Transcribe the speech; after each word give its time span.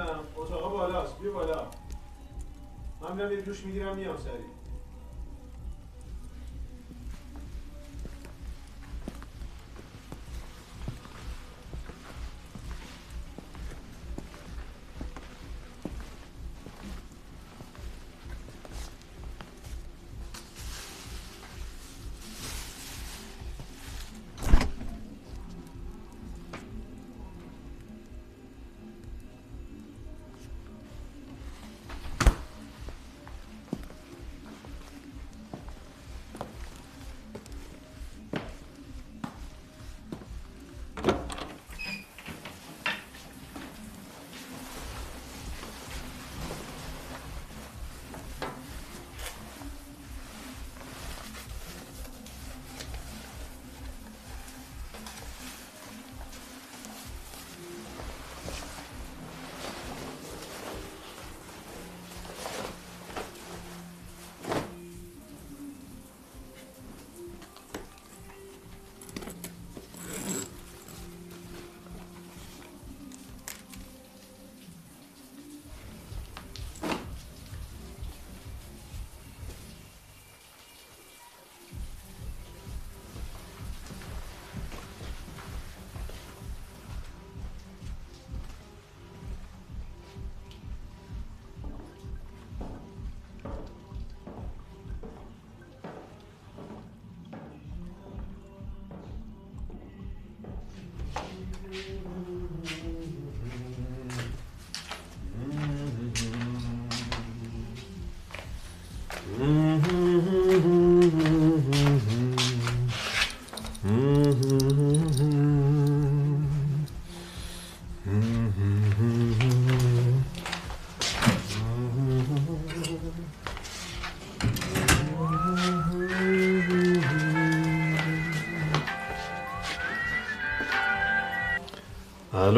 نمی‌دونم 0.00 0.24
اتاق 0.36 0.72
بالاست. 0.72 1.18
بیا 1.18 1.32
بالا. 1.32 1.66
من 3.00 3.16
میرم 3.16 3.32
یه 3.32 3.40
دوش 3.40 3.64
می‌گیرم 3.64 3.96
میام 3.96 4.16
سریع. 4.16 4.49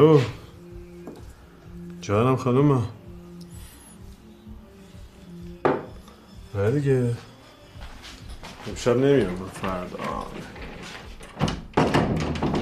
الو. 0.02 0.20
جانم 2.00 2.36
خانم 2.36 2.88
نه 6.54 6.70
دیگه. 6.70 7.16
امشب 8.68 8.96
نمیام 8.96 9.30
من 9.32 9.48
فردا. 9.48 9.98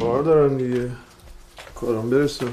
کار 0.01 0.23
دارم 0.23 0.59
دیگه. 0.59 0.91
کارم 1.75 2.11
برسه. 2.11 2.47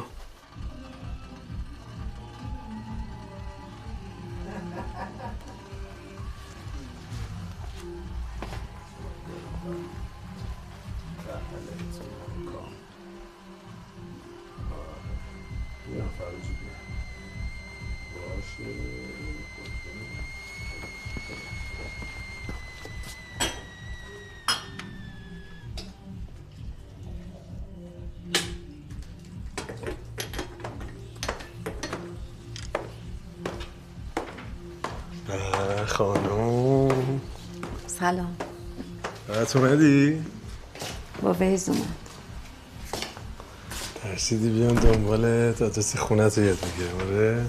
خانم 35.97 37.21
سلام 37.87 38.37
برات 39.27 39.55
اومدی؟ 39.55 40.23
با 41.21 41.33
ویز 41.33 41.69
اومد 41.69 41.95
ترسیدی 44.03 44.49
بیان 44.49 44.75
دنبالت 44.75 45.61
آدرس 45.61 45.97
خونه 45.97 46.29
تو 46.29 46.41
یاد 46.41 46.57
بگیرم 46.57 47.07
آره؟ 47.07 47.45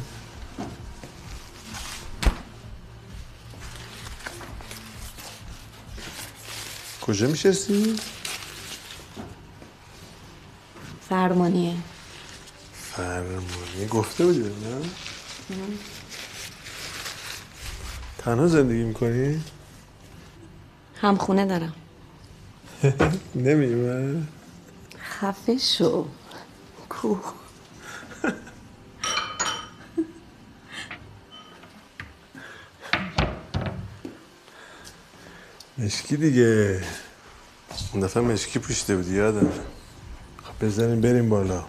کجا 7.01 7.27
میشستی؟ 7.27 7.97
فرمانیه 11.09 11.75
فرمانی 12.73 13.87
گفته 13.91 14.27
بودی 14.27 14.41
من؟ 14.41 14.83
تنها 18.29 18.47
زندگی 18.47 18.83
می‌کنی؟ 18.85 19.41
هم 21.01 21.17
خونه 21.17 21.47
دارم. 21.47 21.73
نمیمه 23.35 24.23
خفه 24.99 25.59
شو. 25.59 26.07
کو. 26.89 27.17
مشکی 35.79 36.17
دیگه. 36.17 36.81
اون 37.93 38.03
دفعه 38.03 38.23
مشکی 38.23 38.59
پوشیده 38.59 38.97
بودی 38.97 39.15
یادم. 39.15 39.53
خب 40.45 40.67
بزنیم 40.67 41.01
بریم 41.01 41.29
بالا. 41.29 41.65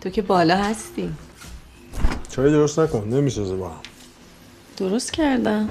تو 0.00 0.10
که 0.10 0.22
بالا 0.22 0.56
هستی. 0.56 1.14
چای 2.30 2.50
درست 2.50 2.78
نکن 2.78 3.08
نمی‌سازه 3.08 3.56
با 3.56 3.68
هم. 3.68 3.85
درست 4.76 5.12
کردم. 5.12 5.68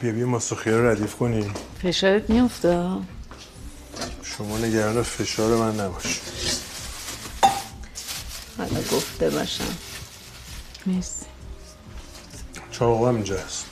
بیا 0.00 0.12
بیا 0.12 0.26
ماسخیا 0.26 0.78
رو 0.80 0.86
ردیف 0.88 1.14
کنی 1.16 1.50
فشارت 1.82 2.30
میفته 2.30 2.86
شما 4.22 4.58
نگران 4.58 5.02
فشار 5.02 5.56
من 5.56 5.80
نباش. 5.80 6.20
حالا 8.58 8.80
گفته 8.92 9.30
باشم. 9.30 9.64
مرسی. 10.86 11.26
چاقو 12.70 13.06
هم 13.06 13.14
اینجا 13.14 13.38
هست. 13.38 13.66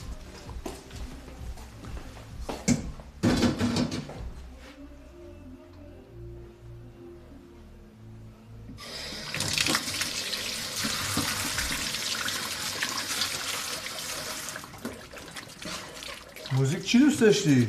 دوست 17.21 17.45
داشتی؟ 17.45 17.67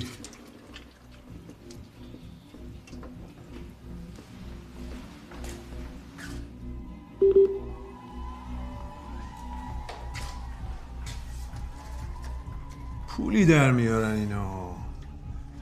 پولی 13.08 13.46
در 13.46 13.70
میارن 13.70 14.10
اینا. 14.14 14.74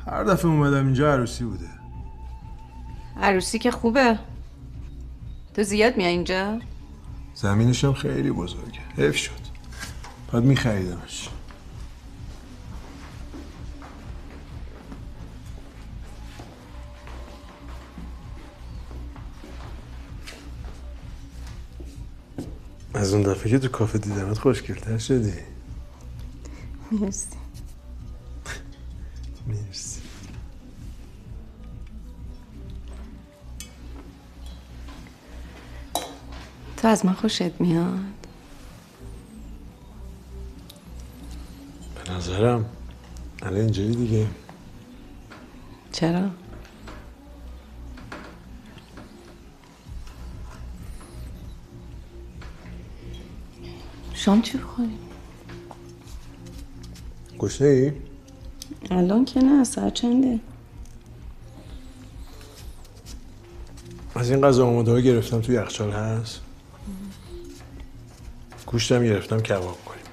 هر 0.06 0.24
دفعه 0.24 0.50
اومدم 0.50 0.84
اینجا 0.84 1.12
عروسی 1.12 1.44
بوده. 1.44 1.68
عروسی 3.16 3.58
که 3.58 3.70
خوبه. 3.70 4.18
تو 5.54 5.62
زیاد 5.62 5.96
میای 5.96 6.10
اینجا؟ 6.10 6.58
زمینش 7.34 7.84
هم 7.84 7.94
خیلی 7.94 8.30
بزرگه. 8.30 8.80
حیف 8.96 9.16
شد. 9.16 9.40
باید 10.32 10.44
میخریدمش. 10.44 11.28
از 22.94 23.14
اون 23.14 23.22
دفعه 23.22 23.50
که 23.50 23.58
تو 23.58 23.68
کافه 23.68 23.98
دیدمت 23.98 24.38
خوشگلتر 24.38 24.98
شدی. 24.98 25.32
مرسی. 26.92 27.26
مرسی. 29.48 30.00
تو 36.76 36.88
از 36.88 37.06
من 37.06 37.12
خوشت 37.12 37.60
میاد؟ 37.60 37.98
به 41.94 42.12
نظرم 42.12 42.64
الان 43.42 43.60
اینجوری 43.60 43.94
دیگه. 43.94 44.26
چرا؟ 45.92 46.30
شام 54.20 54.42
چی 54.42 54.58
بخوریم؟ 54.58 54.98
گشنه 57.38 57.68
ای؟ 57.68 57.92
الان 58.90 59.24
که 59.24 59.40
نه 59.40 59.64
ساعت 59.64 59.94
چنده؟ 59.94 60.40
از 64.14 64.30
این 64.30 64.40
غذا 64.40 64.66
آماده 64.66 64.90
ها 64.90 65.00
گرفتم 65.00 65.40
توی 65.40 65.54
یخچال 65.54 65.90
هست 65.90 66.40
گوشتم 68.66 69.04
گرفتم 69.04 69.40
کباب 69.40 69.78
کنیم 69.84 70.04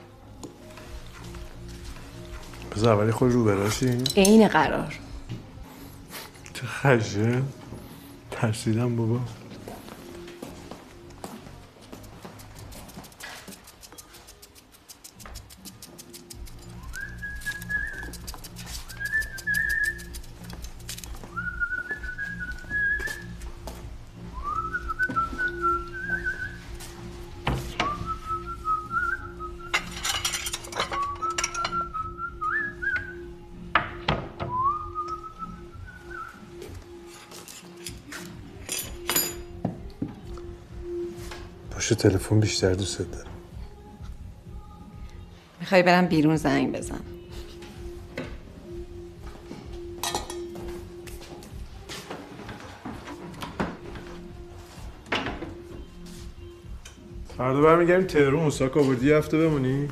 بذار 2.75 2.93
اولی 2.93 3.11
خود 3.11 3.31
رو 3.31 3.43
براشی 3.43 3.97
عین 4.15 4.47
قرار 4.47 4.99
تو 6.53 6.67
خشه 6.67 7.41
ترسیدم 8.31 8.95
بابا 8.95 9.19
تلفن 41.97 42.39
بیشتر 42.39 42.73
دوست 42.73 42.99
دارم. 42.99 43.27
می‌خوای 45.59 45.83
برم 45.83 46.05
بیرون 46.05 46.35
زنگ 46.35 46.77
بزن. 46.77 46.99
فردا 57.37 57.61
برمیگردیم 57.61 58.07
تهرون 58.07 58.43
اوساکا 58.43 58.79
آوردی 58.79 59.07
یه 59.07 59.17
هفته 59.17 59.37
بمونی؟ 59.37 59.87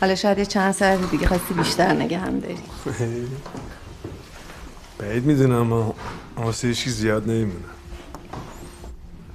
حالا 0.00 0.14
شاید 0.14 0.38
یه 0.38 0.46
چند 0.46 0.72
ساعت 0.72 1.10
دیگه 1.10 1.26
خواستی 1.26 1.54
بیشتر 1.54 1.92
نگه 1.92 2.18
هم 2.18 2.40
داری. 2.40 2.58
بعید 4.98 5.24
می‌دونم 5.24 5.72
اما 5.72 5.94
واسه 6.36 6.68
هیچی 6.68 6.90
زیاد 6.90 7.30
نمیمونه. 7.30 7.73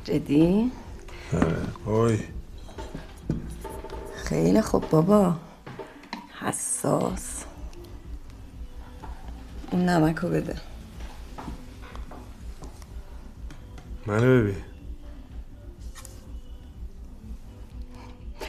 جدی؟ 0.09 0.71
وای 1.85 2.19
خیلی 4.15 4.61
خوب 4.61 4.89
بابا. 4.89 5.35
حساس. 6.39 7.43
اون 9.71 9.89
نمکو 9.89 10.27
بده. 10.27 10.55
منو 14.05 14.41
ببین. 14.41 14.55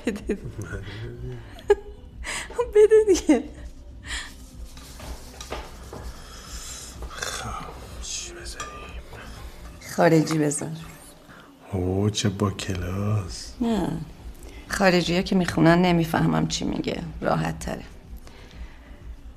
بده. 0.07 0.38
بده 2.75 3.05
دیگه. 3.07 3.45
بزنیم؟ 8.43 9.00
خارجی 9.97 10.38
بذار. 10.38 10.71
اوه 11.73 12.11
چه 12.11 12.29
با 12.29 12.50
کلاس. 12.50 13.55
نه. 13.61 13.89
خارجی 14.69 15.23
که 15.23 15.37
می‌خونن 15.37 15.83
نمی‌فهمم 15.83 16.49
چی 16.49 16.65
میگه. 16.65 17.03
راحت 17.21 17.59
تره. 17.59 17.83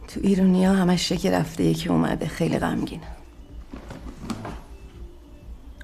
تو 0.08 0.20
ایرونی 0.24 0.66
ها 0.66 0.74
همش 0.74 1.12
که 1.12 1.32
رفته 1.32 1.64
یکی 1.64 1.90
اومده. 1.90 2.28
خیلی 2.28 2.60
غمگینه 2.60 3.08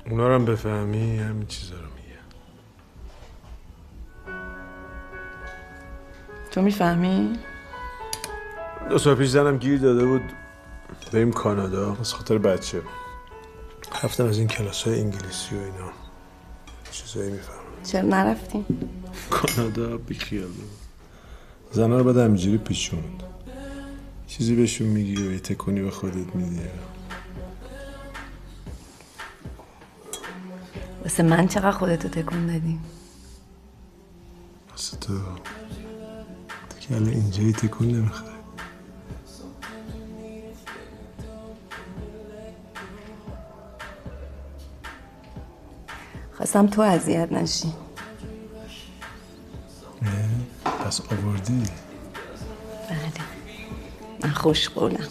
اونا 0.10 0.27
رو 0.27 0.34
هم 0.36 0.46
بفهمی 0.46 1.18
همین 1.20 1.48
چیزا 1.48 1.75
رو 1.75 1.82
میگه. 1.96 2.20
تو 6.51 6.62
می‌فهمی؟ 6.62 7.39
دو 8.89 8.98
سال 8.98 9.15
پیش 9.15 9.29
زنم 9.29 9.58
گیر 9.58 9.79
داده 9.79 10.06
بود. 10.06 10.22
بریم 11.13 11.32
کانادا. 11.32 11.98
از 12.00 12.13
خاطر 12.13 12.38
بچه. 12.38 12.82
رفتم 14.03 14.25
از 14.25 14.38
این 14.38 14.48
کلاس 14.48 14.84
های 14.84 15.00
انگلیسی 15.00 15.56
و 15.56 15.60
اینا. 15.60 16.09
چیزایی 17.00 17.32
می‌فهمم. 17.32 17.60
چرا 17.84 18.01
نرفتیم؟ 18.01 18.65
کانادا 19.29 19.98
بیخیال 19.98 20.48
بود 20.48 20.70
زنها 21.72 21.98
رو 21.98 22.03
باید 22.03 22.18
همینجوری 22.18 22.58
پیچوند. 22.58 23.24
چیزی 24.27 24.56
بهشون 24.56 24.88
میگی 24.88 25.15
و 25.15 25.32
یه 25.32 25.39
تکونی 25.39 25.82
به 25.82 25.91
خودت 25.91 26.36
میدی. 26.36 26.62
واسه 31.03 31.24
من 31.24 31.48
چقدر 31.48 31.72
خودتو 31.72 32.10
تکون 32.10 32.48
دادی؟ 32.48 32.79
واسه 34.72 34.98
تو. 34.98 35.13
تو 36.70 36.79
که 36.79 36.96
الان 36.96 37.10
اینجایی 37.10 37.53
تکون 37.53 37.88
نمی‌خوای. 37.88 38.38
خواستم 46.51 46.68
تو 46.68 46.82
اذیت 46.82 47.32
نشی. 47.32 47.74
پس 50.86 51.01
آوردی؟ 51.01 51.63
بله. 52.89 53.12
من 54.24 54.29
خوش 54.29 54.70
قولم 54.70 55.08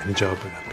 یعنی 0.00 0.14
جواب 0.14 0.36
بدم. 0.38 0.63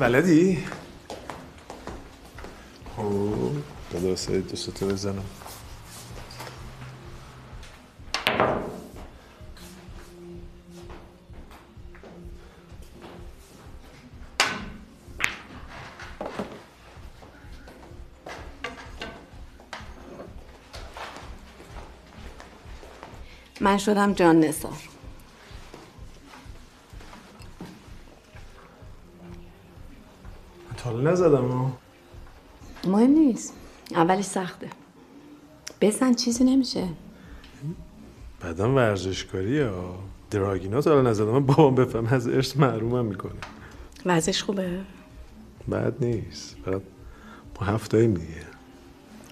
بلدی؟ 0.00 0.58
اوه 2.96 3.52
داده 3.90 4.08
واسه 4.08 4.40
دوستو 4.40 4.86
بزنم 4.86 5.24
من 23.60 23.78
شدم 23.78 24.12
جان 24.12 24.40
نثار 24.40 24.89
نزدم 31.10 31.48
ها 31.48 31.72
مهم 32.86 33.10
نیست. 33.10 33.54
اولش 33.94 34.24
سخته. 34.24 34.68
بزن 35.80 36.14
چیزی 36.14 36.44
نمیشه. 36.44 36.88
بعدم 38.40 38.74
ورزشکاری 38.76 39.60
ها 39.60 39.98
دراگینا 40.30 40.80
تا 40.80 40.90
حالا 40.90 41.10
نزدم. 41.10 41.26
من 41.30 41.46
بابام 41.46 41.74
بفهم 41.74 42.06
از 42.06 42.28
ارث 42.28 42.56
محرومم 42.56 43.04
می‌کنه. 43.06 43.32
وضعش 44.06 44.42
خوبه؟ 44.42 44.80
بعد 45.68 46.04
نیست. 46.04 46.56
فقط 46.64 46.82
ما 47.60 47.66
هفتاییم 47.66 48.14
دیگه 48.14 48.46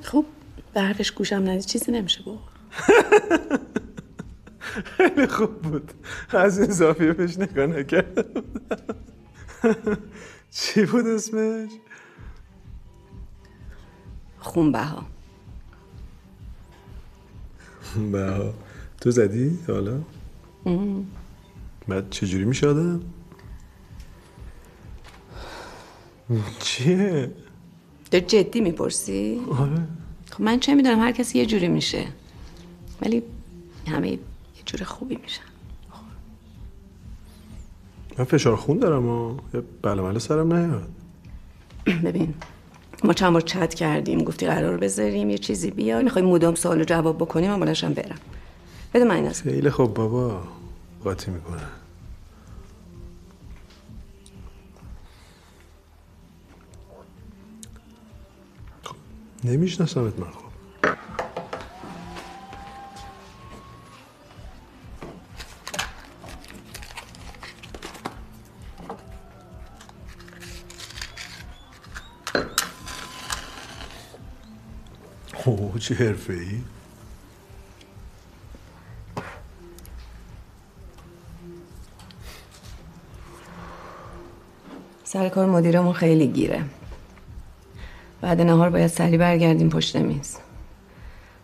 خوب. 0.03 0.27
به 0.75 0.81
حرفش 0.81 1.13
گوشم 1.13 1.37
ندی 1.37 1.63
چیزی 1.63 1.93
نمیشه 1.93 2.23
با 2.23 2.39
خیلی 4.97 5.27
خوب 5.27 5.63
بود. 5.63 5.93
از 6.31 6.59
این 6.59 6.71
زاویه 6.71 7.13
بهش 7.13 7.39
نگاه 7.39 7.67
نکرده 7.67 8.23
بودم. 8.23 8.47
چی 10.61 10.85
بود 10.85 11.07
اسمش؟ 11.07 11.71
خونبه 14.39 14.83
ها 14.83 15.07
با 18.13 18.55
تو 19.01 19.11
زدی 19.11 19.59
حالا؟ 19.69 20.01
بعد 21.89 22.11
چجوری 22.11 22.45
میشه 22.45 22.69
آدم؟ 22.69 23.01
چیه؟ 26.61 27.33
تو 28.11 28.19
جدی 28.19 28.61
می‌پرسی؟ 28.61 29.41
آره 29.51 29.89
خب 30.31 30.43
من 30.43 30.61
چه 30.61 30.75
می‌دونم 30.75 31.01
هر 31.01 31.13
کسی 31.13 31.39
یه 31.39 31.47
جوری 31.47 31.69
میشه 31.69 32.07
ولی 33.03 33.23
همه 33.87 34.11
یه 34.11 34.19
جور 34.67 34.85
خوبی 34.85 35.17
میشن 35.17 35.48
من 38.19 38.25
فشار 38.25 38.57
خون 38.57 38.79
دارم 38.79 39.07
و 39.07 39.37
بله 39.83 40.03
مله 40.03 40.19
سرم 40.19 40.55
نیاد. 40.55 40.89
ببین 42.05 42.35
ما 43.05 43.13
چند 43.13 43.33
بار 43.33 43.41
چت 43.41 43.75
کردیم 43.75 44.25
گفتی 44.25 44.47
قرار 44.47 44.77
بذاریم 44.77 45.31
یه 45.31 45.39
چیزی 45.39 45.71
بیا 45.71 46.03
می‌خوای 46.03 46.25
مدام 46.25 46.55
سوال 46.55 46.81
و 46.81 46.85
جواب 46.85 47.17
بکنیم 47.17 47.51
من 47.51 47.61
بلنشم 47.61 47.93
برم. 47.95 48.19
بده 48.95 49.05
من 49.05 49.15
این 49.15 49.31
خیلی 49.31 49.71
خوب 49.71 49.95
بابا 49.95 50.43
قاطی 51.05 51.31
می‌کنه. 51.31 51.63
خب، 58.83 58.97
نمیشناسمت 59.45 60.19
من 60.19 60.31
خب. 60.31 60.48
اوه 75.49 75.79
چه 75.79 75.95
حرفه 75.95 76.33
ای 76.33 76.61
سر 85.05 85.29
کار 85.29 85.47
مدیرمون 85.47 85.93
خیلی 85.93 86.27
گیره. 86.27 86.65
بعد 88.21 88.41
نهار 88.41 88.71
باید 88.71 88.87
سری 88.87 89.19
برگردیم 89.19 89.69
پشت 89.69 89.97
میز. 89.97 90.37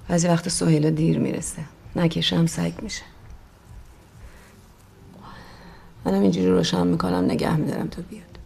بعضی 0.08 0.28
وقت 0.28 0.48
سهیلا 0.48 0.90
دیر 0.90 1.18
می‌رسه. 1.18 1.62
نکشم 1.96 2.46
سگ 2.46 2.72
میشه. 2.82 3.02
منم 6.04 6.20
اینجوری 6.20 6.48
روشن 6.48 6.86
می‌کنم 6.86 7.24
نگه 7.24 7.56
میدارم 7.56 7.88
تا 7.88 8.02
بیاد. 8.10 8.38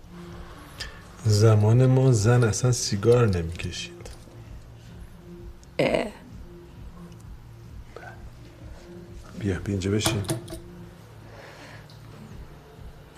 زمان 1.25 1.87
ما 1.87 2.13
زن 2.13 2.45
اصلا 2.45 2.73
سیگار 2.73 3.29
نمی‌کشید. 3.29 3.98
اه. 5.79 6.07
بیا 9.39 9.59
اینجا 9.67 9.91
بشین. 9.91 10.23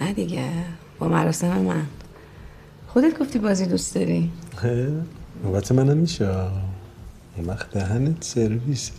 نه 0.01 0.13
دیگه 0.13 0.51
با 0.99 1.09
مراسم 1.09 1.59
من. 1.59 1.87
خودت 2.89 3.19
گفتی 3.19 3.39
بازی 3.39 3.67
دوست 3.67 3.95
داری. 3.95 4.31
نوبت 5.45 5.73
منم 5.73 5.97
میشه. 5.97 6.29
اون 7.37 7.47
وقت 7.47 7.71
دهنت 7.71 8.25
سرویسه. 8.25 8.93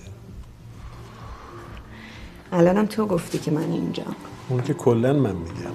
الانم 2.52 2.86
تو 2.86 3.06
گفتی 3.06 3.38
که 3.38 3.52
من 3.52 3.72
اینجا. 3.72 4.06
اون 4.50 4.64
که 4.64 4.74
کلا 4.74 5.14
من 5.14 5.36
میگم. 5.36 5.72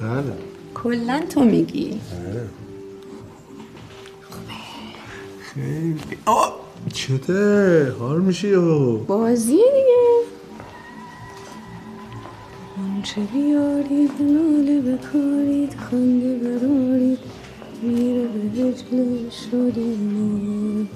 بله. 0.00 0.32
کلا 0.74 1.22
تو 1.30 1.44
میگی. 1.44 2.00
بله 2.10 2.48
خیلی. 5.54 6.00
آه! 6.26 6.60
چته؟ 6.92 7.92
حال 7.98 8.20
میشی 8.20 8.48
یا؟ 8.48 8.94
بازی 8.96 9.52
دیگه. 9.52 10.00
آنچه 12.78 13.20
بیارید 13.20 14.10
ناله 14.20 14.80
بکارید 14.80 15.74
خنده 15.74 16.38
برارید 16.38 17.18
میره 17.82 18.28
به 18.28 18.60
هجل 18.60 19.30
شدیم 19.30 20.88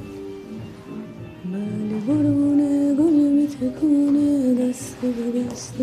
بله 1.44 2.00
بارونه 2.06 2.94
گل 2.94 3.12
میتکونه 3.12 4.54
دست 4.54 4.96
به 5.02 5.40
دست 5.40 5.74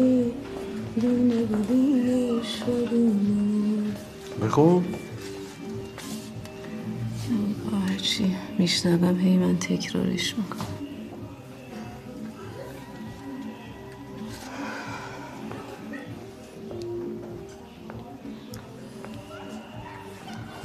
دونه 1.01 1.45
به 1.45 1.55
دونه 1.69 2.43
شدیم 2.43 3.95
بخون. 4.41 4.83
میشنوم 8.61 9.19
هی 9.19 9.37
من 9.37 9.57
تکرارش 9.57 10.35
می‌کنم 10.37 10.65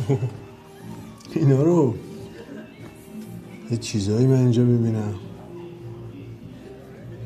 اینا 1.35 1.63
رو 1.63 1.95
یه 3.71 3.77
چیزایی 3.77 4.27
من 4.27 4.37
اینجا 4.37 4.65
می‌بینم 4.65 5.15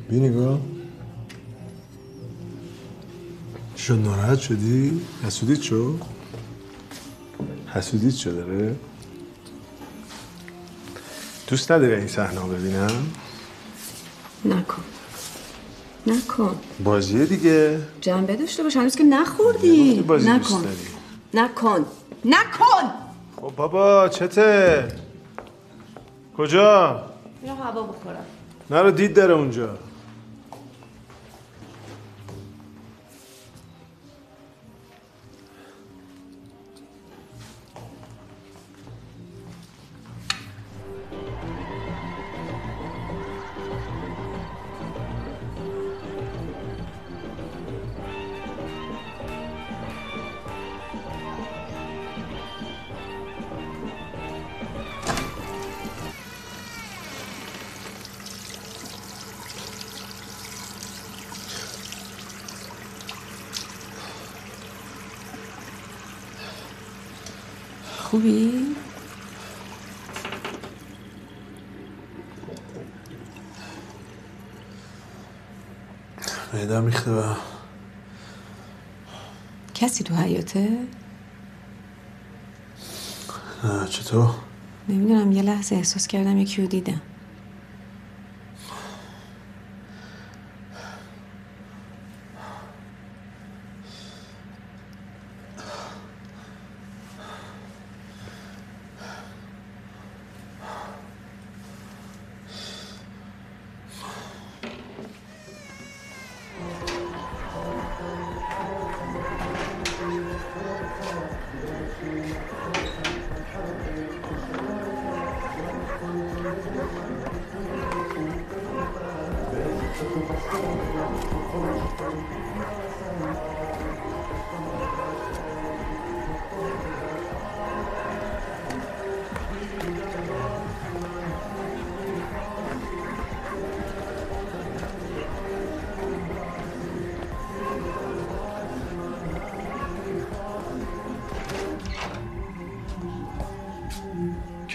بی 0.08 0.20
نگاه 0.20 0.60
شد 3.76 3.98
ناراحت 3.98 4.38
شدی؟ 4.38 5.00
حسودیت 5.24 5.60
شد؟ 5.60 6.00
حسودیت 7.66 8.14
شد 8.14 8.34
داره؟ 8.34 8.76
دوست 11.50 11.72
نداری 11.72 11.94
این 11.94 12.06
صحنه 12.06 12.40
رو 12.40 12.46
ببینم؟ 12.48 12.90
نکن. 14.44 14.82
نکن. 16.06 16.60
بازیه 16.84 17.24
دیگه. 17.24 17.78
جنبه 18.00 18.36
داشته 18.36 18.62
باش. 18.62 18.76
هنوز 18.76 18.96
که 18.96 19.04
نخوردی. 19.04 20.00
بازی 20.02 20.32
دوست 20.38 20.52
نکن. 20.52 20.62
داری. 20.62 20.76
نکن. 21.34 21.86
نکن! 22.24 22.90
خب 23.36 23.52
بابا 23.56 24.08
چته؟ 24.08 24.88
کجا؟ 26.36 27.02
میرم 27.42 27.56
هوا 27.56 27.82
بخورم. 27.82 28.24
نرو 28.70 28.90
دید 28.90 29.14
داره 29.14 29.34
اونجا. 29.34 29.78
میدم 76.80 76.84
میخته 76.84 77.10
و 77.10 77.34
کسی 79.74 80.04
تو 80.04 80.14
حیاته؟ 80.14 80.68
نه 83.64 83.86
چطور؟ 83.86 84.30
نمی‌دونم 84.88 85.32
یه 85.32 85.42
لحظه 85.42 85.76
احساس 85.76 86.06
کردم 86.06 86.38
یکی 86.38 86.62
رو 86.62 86.68
دیدم 86.68 87.00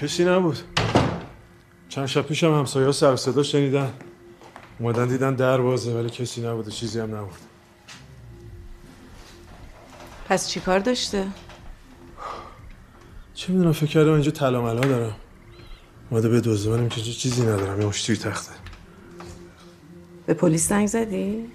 کسی 0.05 0.25
نبود. 0.25 0.57
چند 1.89 2.05
شب 2.05 2.21
پیشم 2.21 2.53
همسایه 2.53 2.85
ها 2.85 2.91
سر 2.91 3.15
صدا 3.15 3.43
شنیدن. 3.43 3.93
اومدن 4.79 5.07
دیدن 5.07 5.35
در 5.35 5.57
بازه 5.61 5.93
ولی 5.93 6.09
کسی 6.09 6.41
نبود 6.41 6.67
و 6.67 6.71
چیزی 6.71 6.99
هم 6.99 7.15
نبود. 7.15 7.33
پس 10.29 10.49
چی 10.49 10.59
کار 10.59 10.79
داشته؟ 10.79 11.27
چه 13.33 13.53
می‌دونم 13.53 13.71
فکر 13.71 13.85
کردم 13.85 14.11
اینجا 14.11 14.31
طلا 14.31 14.61
ملا 14.61 14.81
دارم. 14.81 15.15
اومده 16.09 16.29
به 16.29 16.41
دوزه 16.41 16.89
که 16.89 17.01
چیزی 17.01 17.41
ندارم 17.41 17.81
یه 17.81 17.87
مشتی 17.87 18.17
تخته. 18.17 18.51
به 20.25 20.33
پلیس 20.33 20.69
زنگ 20.69 20.87
زدی؟ 20.87 21.51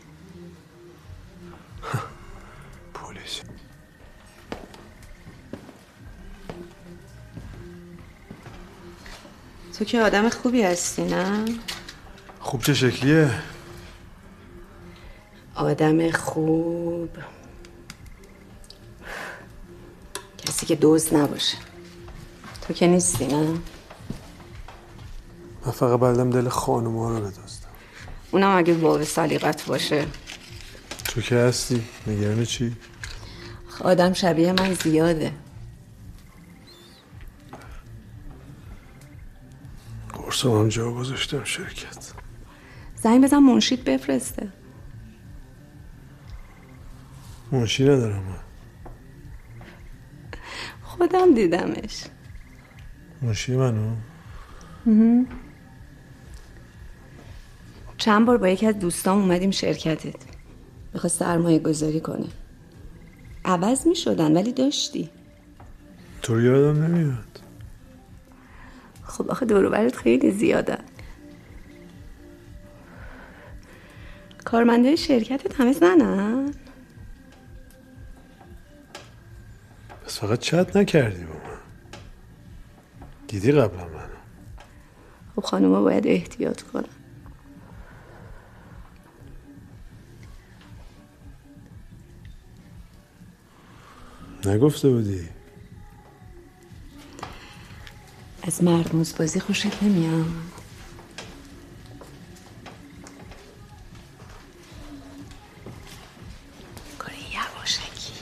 تو 9.81 9.87
که 9.87 10.01
آدم 10.01 10.29
خوبی 10.29 10.63
هستی 10.63 11.05
نه؟ 11.05 11.45
خوب 12.41 12.63
چه 12.63 12.75
شکلیه؟ 12.75 13.31
آدم 15.55 16.11
خوب. 16.11 17.09
کسی 20.39 20.67
که 20.67 20.75
دوز 20.75 21.15
نباشه. 21.15 21.57
تو 22.63 22.75
که 22.75 22.87
نیستی 22.87 23.27
نه؟ 23.27 23.59
من 25.67 25.73
فقط 25.73 26.01
بلدم 26.01 26.31
دل 26.31 26.49
خانم 26.49 26.99
ها 26.99 27.09
رو 27.09 27.21
بدزدم. 27.21 27.69
اونم 28.31 28.57
اگه 28.57 28.75
باب 28.75 29.05
سلیقت 29.05 29.67
باشه. 29.67 30.07
تو 31.05 31.21
که 31.21 31.37
هستی؟ 31.37 31.85
نگران 32.07 32.45
چی؟ 32.45 32.77
آدم 33.81 34.13
شبیه 34.13 34.53
من 34.53 34.75
زیاده. 34.75 35.33
قرصم 40.41 40.59
هم 40.59 40.69
جا 40.69 40.93
گذاشتم 40.93 41.45
شرکت. 41.45 42.13
زنگ 42.97 43.25
بزن 43.25 43.39
منشید 43.39 43.85
بفرسته. 43.85 44.49
منشی 47.53 47.85
ندارم. 47.85 48.23
من 48.23 48.37
خودم 50.83 51.35
دیدمش. 51.35 52.05
منشی 53.23 53.57
منو؟ 53.57 53.97
چند 57.99 58.27
بار 58.27 58.39
با 58.39 58.49
یکی 58.49 58.67
از 58.67 58.79
دوستام 58.79 59.19
اومدیم 59.19 59.51
شرکتت. 59.51 60.17
می‌خواست 60.95 61.19
سرمایه 61.19 61.59
گذاری 61.59 62.01
کنه 62.01 62.27
عوض 63.45 63.87
می 63.87 63.97
شدن 63.97 64.37
ولی 64.37 64.53
داشتی. 64.53 65.11
تو 66.23 66.35
رو 66.35 66.41
یادم 66.41 66.85
نمیاد. 66.85 67.30
خب 69.11 69.31
آخه 69.31 69.47
دوروبرت 69.47 69.97
خیلی 69.97 70.31
زیاده. 70.31 70.79
کارمنده 74.45 74.97
شرکتت 74.97 75.61
همه 75.61 75.73
زنن؟ 75.73 76.55
پس 80.07 80.21
فقط 80.21 80.39
چت 80.39 80.77
نکردی 80.77 81.25
با 81.25 81.33
من. 81.33 81.59
دیدی 83.29 83.53
قبلا 83.53 83.85
منو. 83.89 84.21
خب 85.37 85.43
خانوما 85.43 85.83
باید 85.83 86.07
احتیاط 86.07 86.63
کنن. 86.63 86.85
نگفته 94.47 94.89
بودی؟ 94.89 95.40
از 98.43 98.65
مرد 98.65 99.17
بازی 99.19 99.41
خوشت 99.41 99.83
نمیاد. 99.83 100.27
کار 106.99 107.13
یواشکی. 107.13 108.13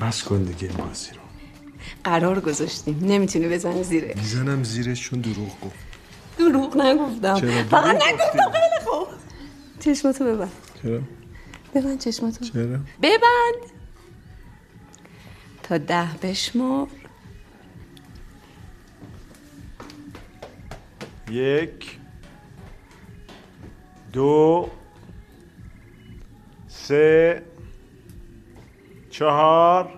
بس 0.00 0.22
کن 0.22 0.42
دیگه 0.42 0.68
این 0.68 0.76
بازی 0.76 1.10
رو 1.10 1.20
قرار 2.04 2.40
گذاشتیم. 2.40 2.98
نمی‌تونی 3.02 3.48
بزنی 3.48 3.84
زیره. 3.84 4.14
می‌زنم 4.16 4.64
زیرش 4.64 5.00
چون 5.02 5.20
دروغ 5.20 5.60
گفت. 5.60 5.76
دروغ 6.38 6.76
نگفتم. 6.76 7.34
فقط؟ 7.62 7.96
نگفتم. 7.96 8.50
خیلی 8.52 8.84
خوب. 8.86 9.06
چشماتو 9.80 10.24
ببند. 10.24 10.52
چرا؟ 10.82 11.00
ببند 11.74 12.00
چشماتو. 12.00 12.44
چرا؟ 12.44 12.78
ببند. 13.02 13.70
تا 15.62 15.78
ده 15.78 16.08
بشمار 16.22 16.88
یک. 21.34 21.98
دو. 24.12 24.70
سه. 26.68 27.42
چهار. 29.10 29.90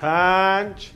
پنج. 0.00 0.90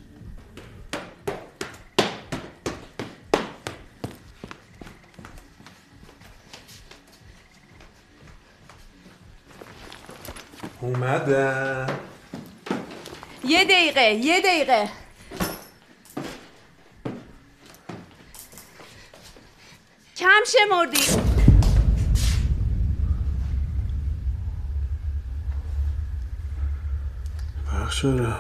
اومدن 10.81 11.87
یه 13.45 13.65
دقیقه 13.65 14.03
یه 14.03 14.41
دقیقه 14.41 14.89
کم 20.17 20.36
شمردی. 20.47 20.99
بخش 27.73 28.01
شده 28.01 28.35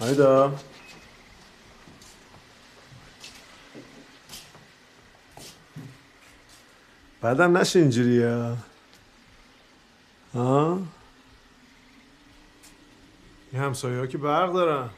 هایدا 0.00 0.54
بعدم 7.20 7.56
نشه 7.56 7.78
اینجوری 7.78 8.22
ها؟ 10.34 10.82
این 13.52 13.62
همسایه 13.62 13.98
ها 13.98 14.06
که 14.06 14.18
برق 14.18 14.52
دارن. 14.52 14.90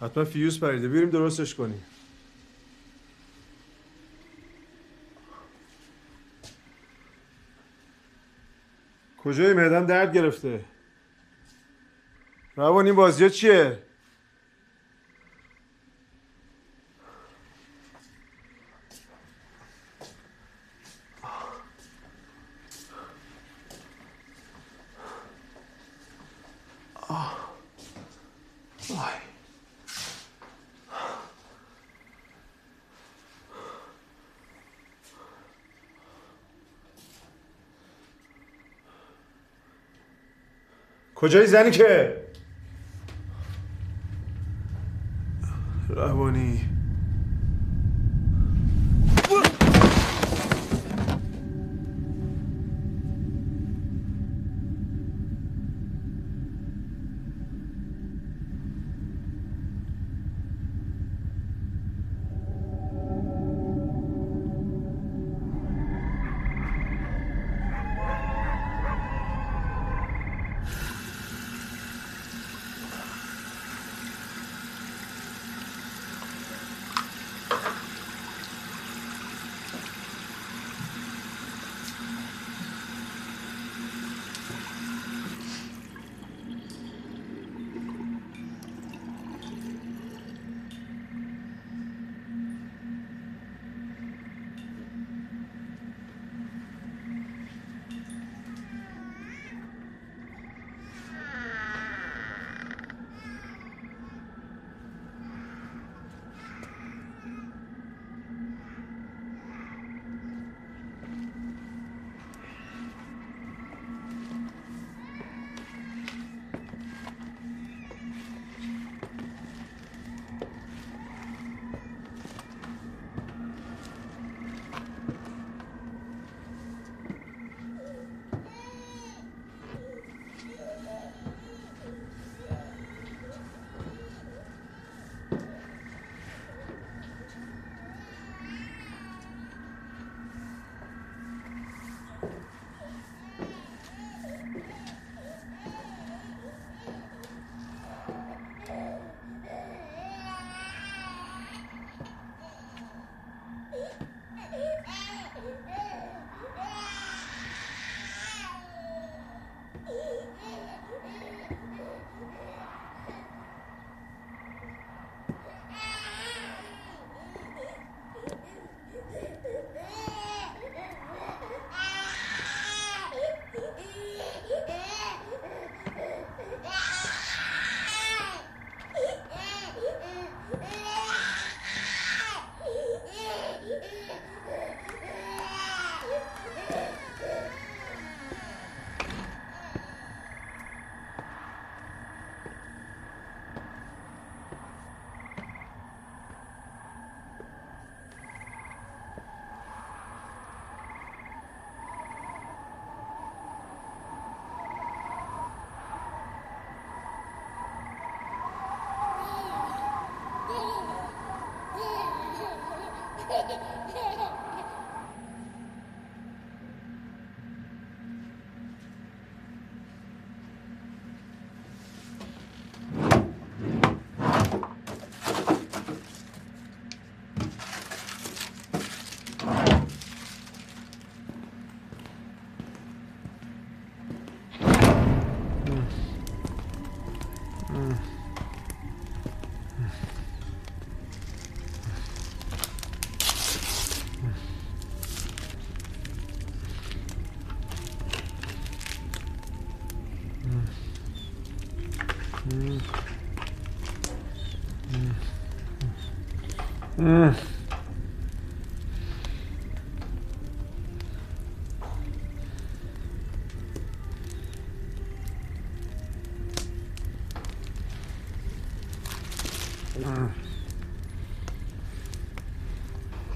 حتما 0.00 0.24
فیوز 0.24 0.60
پریده. 0.60 0.88
بیریم 0.88 1.10
درستش 1.10 1.54
کنیم. 1.54 1.84
کجای 9.18 9.52
معدم 9.52 9.86
درد 9.86 10.14
گرفته. 10.14 10.64
روان 12.56 12.86
این 12.86 12.94
بازی 12.94 13.30
چیه؟ 13.30 13.82
کجایی 41.22 41.46
زنی 41.46 41.70
که؟ 41.70 42.21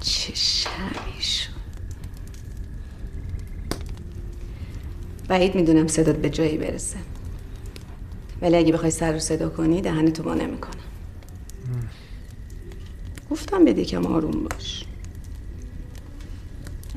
چه 0.00 0.34
شبی 0.34 1.22
شد. 1.22 1.50
بعید 5.28 5.54
می‌دونم 5.54 5.86
صدات 5.86 6.16
به 6.16 6.30
جایی 6.30 6.58
برسه. 6.58 6.96
ولی 8.42 8.56
اگه 8.56 8.72
بخوای 8.72 8.90
سر 8.90 9.12
رو 9.12 9.18
صدا 9.18 9.48
کنی 9.48 9.80
دهن 9.80 10.10
تو 10.10 10.22
با 10.22 10.34
نمی‌کنم 10.34 10.85
گفتم 13.86 14.02
بده 14.02 14.02
کم 14.02 14.06
آروم 14.06 14.44
باش. 14.44 14.84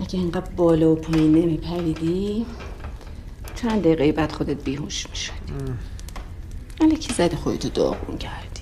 اگه 0.01 0.19
اینقدر 0.19 0.49
بالا 0.49 0.91
و 0.91 0.95
پایین 0.95 1.31
نمیپریدی 1.31 2.45
چند 3.55 3.81
دقیقه 3.81 4.11
بعد 4.11 4.31
خودت 4.31 4.63
بیهوش 4.63 5.09
می‌شدی. 5.09 5.53
ولی 6.81 6.95
کی 6.95 7.13
زده 7.13 7.35
خودتو 7.35 7.69
داغون 7.69 8.17
کردی 8.17 8.61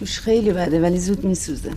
بوش 0.00 0.17
خیلی 0.28 0.52
بده 0.52 0.80
ولی 0.80 0.98
زود 0.98 1.24
میسوزه. 1.24 1.72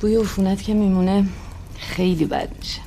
بوی 0.00 0.16
عفونت 0.16 0.62
که 0.62 0.74
میمونه 0.74 1.26
خیلی 1.78 2.24
بد 2.24 2.56
میشه. 2.58 2.80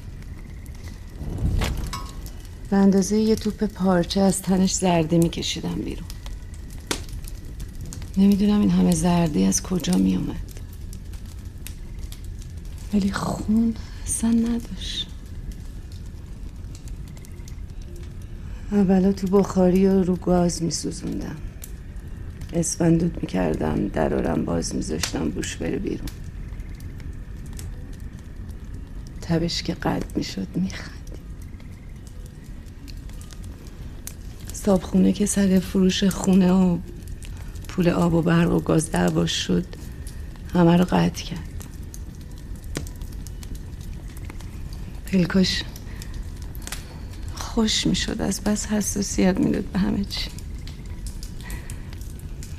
به 2.70 2.78
اندازه 2.78 3.18
یه 3.18 3.36
توپ 3.36 3.64
پارچه 3.64 4.22
از 4.22 4.42
تنش 4.42 4.74
زرده 4.74 5.18
میکشیدم 5.18 5.76
بیرون. 5.76 6.08
نمی‌دونم 8.18 8.60
این 8.60 8.70
همه 8.70 8.96
زردی 8.96 9.46
از 9.46 9.64
کجا 9.64 9.98
میومد 9.98 10.60
ولی 12.94 13.12
خون 13.12 13.76
اصلا 14.06 14.30
نداشت. 14.30 15.08
اولا 18.72 19.12
تو 19.12 19.28
بخاری 19.28 19.88
و 19.88 20.04
رو 20.04 20.16
گاز 20.16 20.64
میسوزوندم. 20.64 21.36
اسفندود 22.56 23.18
می‌کردم 23.22 23.88
درارم 23.88 24.46
باز 24.46 24.76
میذاشتم 24.76 25.30
بوش 25.30 25.56
بره 25.56 25.78
بیرون. 25.78 26.08
تبش 29.22 29.64
که 29.64 29.74
قلب 29.74 30.18
می‌شد 30.18 30.48
میخندی 30.56 30.96
صابخونه 34.54 35.14
که 35.14 35.26
سر 35.26 35.60
فروش 35.60 36.04
خونه 36.04 36.52
و 36.52 36.78
پول 37.68 37.90
آب 37.90 38.14
و 38.14 38.22
برق 38.22 38.52
و 38.52 38.60
گاز 38.60 38.92
دعواش 38.92 39.32
شد 39.32 39.66
همه 40.54 40.78
رو 40.78 40.86
قطع 40.86 41.24
کرد. 41.24 41.40
پلکاش 45.06 45.64
خوش 47.36 47.88
می‌شد 47.88 48.22
از 48.22 48.42
بس 48.42 48.68
حساسیت 48.68 49.40
می‌داد 49.40 49.64
به 49.64 49.80
همه 49.80 50.04
چی. 50.04 50.30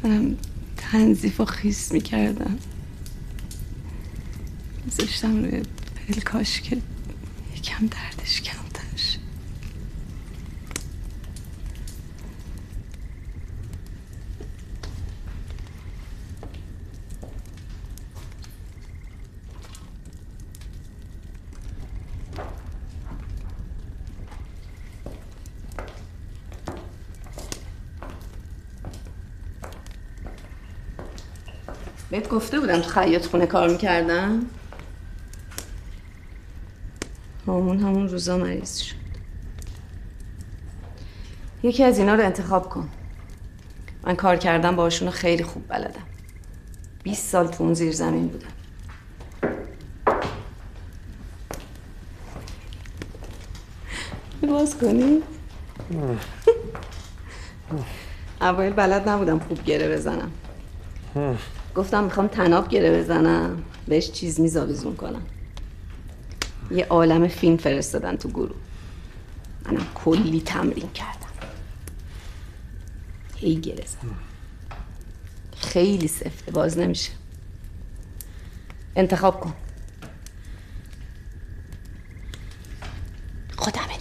منم 0.05 0.37
تنظیف 0.77 1.41
و 1.41 1.45
خیس 1.45 1.93
می‌کردم. 1.93 2.59
میذاشتم 4.85 5.45
روی 5.45 5.63
پلکاش 6.09 6.61
که 6.61 6.77
یکم 7.57 7.87
دردش 7.87 8.41
کمتر 8.41 8.56
بهت 32.27 32.35
گفته 32.35 32.61
بودم 32.61 32.81
تو 32.81 32.91
خیاط 32.91 33.27
خونه 33.27 33.47
کار 33.47 33.69
می‌کردم؟ 33.69 34.47
همون 37.47 37.79
همون 37.79 38.09
روزا 38.09 38.39
مریض 38.39 38.79
شد. 38.79 38.97
یکی 41.63 41.85
از 41.85 41.99
اینا 41.99 42.15
رو 42.15 42.25
انتخاب 42.25 42.69
کن. 42.69 42.89
من 44.05 44.17
کار 44.17 44.37
کردم 44.37 44.77
باشون 44.77 45.11
خیلی 45.11 45.43
خوب 45.45 45.69
بلدم. 45.69 46.03
20 47.03 47.31
سال 47.31 47.47
تو 47.47 47.65
اون 47.65 47.75
زیر 47.75 47.93
زمین 47.93 48.29
بودم. 48.29 48.49
باز 54.49 54.79
کنی؟ 54.79 55.23
اول 58.41 58.71
بلد 58.71 59.09
نبودم 59.09 59.39
خوب 59.39 59.65
گره 59.65 59.89
بزنم. 59.89 60.31
گفتم 61.77 62.05
می‌خوام 62.05 62.27
تناب 62.27 62.69
گره 62.69 63.03
بزنم 63.03 63.63
بهش 63.89 64.11
چیز 64.11 64.41
میزاویزون 64.41 64.97
کنم. 64.97 65.23
یه 66.71 66.87
عالم 66.87 67.29
فیلم 67.29 67.57
فرستادن 67.57 68.17
تو 68.17 68.29
گروه. 68.29 68.57
منم 69.67 69.87
کلی 69.95 70.41
تمرین 70.41 70.91
کردم. 70.91 71.27
هی 73.37 73.57
گره 73.57 73.85
زدم. 73.87 74.17
خیلی 75.57 76.09
سفته 76.09 76.53
باز 76.53 76.79
نمیشه. 76.79 77.13
انتخاب 78.97 79.41
کن. 79.41 79.53
خودم 83.57 83.96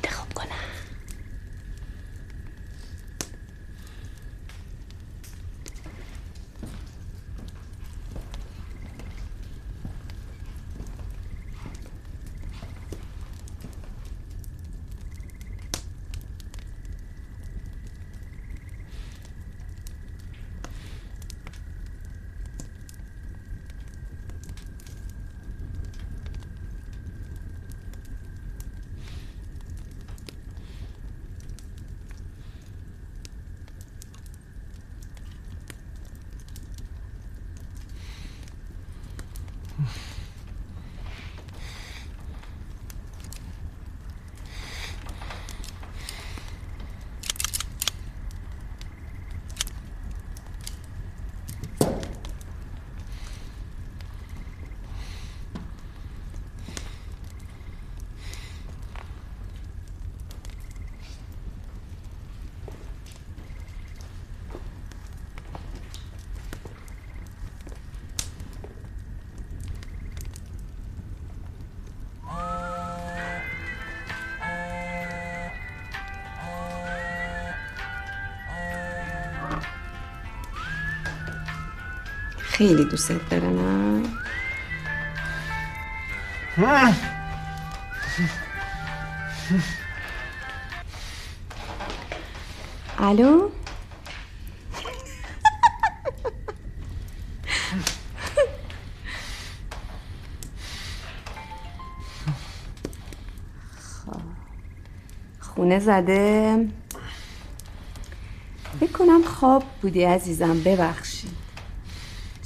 خیلی 82.57 82.85
دوست 82.85 83.11
داره 83.29 83.49
نه 83.49 84.03
الو؟ 92.99 93.49
خب. 103.79 104.21
خونه 105.39 105.79
زده. 105.79 106.67
فکر 108.79 108.91
کنم 108.91 109.23
خواب 109.23 109.63
بودی 109.81 110.03
عزیزم 110.03 110.59
ببخشید 110.63 111.45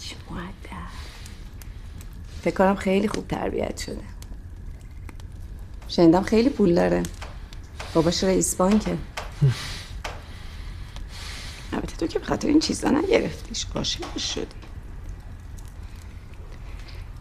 چه 0.02 0.16
مؤدب 0.30 0.90
فکر 2.50 2.58
کنم 2.58 2.76
خیلی 2.76 3.08
خوب 3.08 3.28
تربیت 3.28 3.78
شده. 3.78 4.02
شنیدم 5.88 6.24
خیلی 6.24 6.50
پول 6.50 6.76
داره. 6.76 7.04
باباش 7.94 8.24
رئیس 8.24 8.56
بانکه. 8.56 8.92
البته 11.74 11.96
تو 11.96 12.08
که 12.08 12.20
به 12.20 12.26
خاطر 12.26 12.48
این 12.48 12.60
چیزا 12.60 12.90
نگرفتیش. 12.90 13.66
عاشقش 13.76 14.34
شدی. 14.34 14.46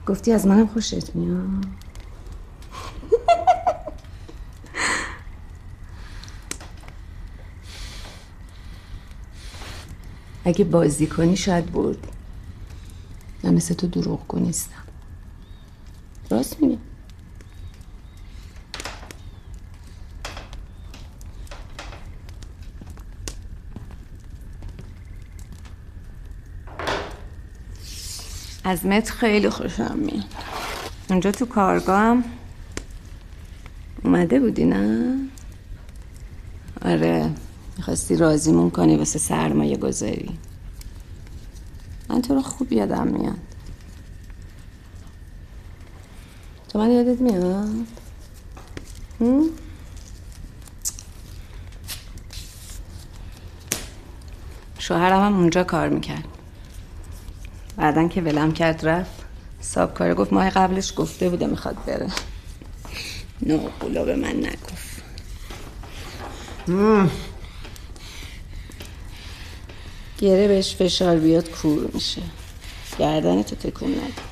گفتی 0.06 0.32
از 0.32 0.46
منم 0.46 0.66
خوشت 0.66 1.14
میاد. 1.14 1.64
اگه 10.44 10.64
بازی 10.64 11.06
کنی 11.06 11.36
شاید 11.36 11.72
بردی 11.72 12.08
من 13.42 13.54
مثل 13.54 13.74
تو 13.74 13.86
دروغ 13.86 14.34
نیستم. 14.34 14.87
راست 16.38 16.62
میگه 16.62 16.78
از 28.64 28.86
مت 28.86 29.10
خیلی 29.10 29.50
خوشم 29.50 29.98
میاد. 29.98 30.24
اونجا 31.10 31.32
تو 31.32 31.46
کارگاه 31.46 32.00
هم 32.00 32.24
اومده 34.04 34.40
بودی 34.40 34.64
نه؟ 34.64 35.16
آره 36.82 37.30
می‌خواستی 37.76 38.16
رازیمون 38.16 38.70
کنی 38.70 38.96
واسه 38.96 39.18
سرمایه 39.18 39.76
گذاری. 39.76 40.38
من 42.08 42.22
تو 42.22 42.34
رو 42.34 42.42
خوب 42.42 42.72
یادم 42.72 43.06
میاد. 43.06 43.47
من 46.78 46.90
یادت 46.90 47.20
میاد؟ 47.20 47.68
شوهرم 54.78 55.24
هم 55.24 55.36
اونجا 55.36 55.64
کار 55.64 55.88
می‌کرد. 55.88 56.24
بعدا 57.76 58.08
که 58.08 58.20
ولم 58.22 58.52
کرد 58.52 58.88
رفت 58.88 59.24
صاحب 59.60 59.94
کاره 59.94 60.14
گفت 60.14 60.32
ماه 60.32 60.50
قبلش 60.50 60.92
گفته 60.96 61.28
بوده 61.28 61.46
می‌خواد 61.46 61.84
بره. 61.86 62.10
نه 63.42 63.56
قولا 63.80 64.04
به 64.04 64.16
من 64.16 64.36
نگفت. 64.36 65.02
گره 70.18 70.48
بهش 70.48 70.74
فشار 70.74 71.16
بیاد 71.16 71.50
کور 71.50 71.90
میشه. 71.94 72.22
گردن 72.98 73.42
تو 73.42 73.56
تکون 73.56 73.90
نده. 73.90 74.27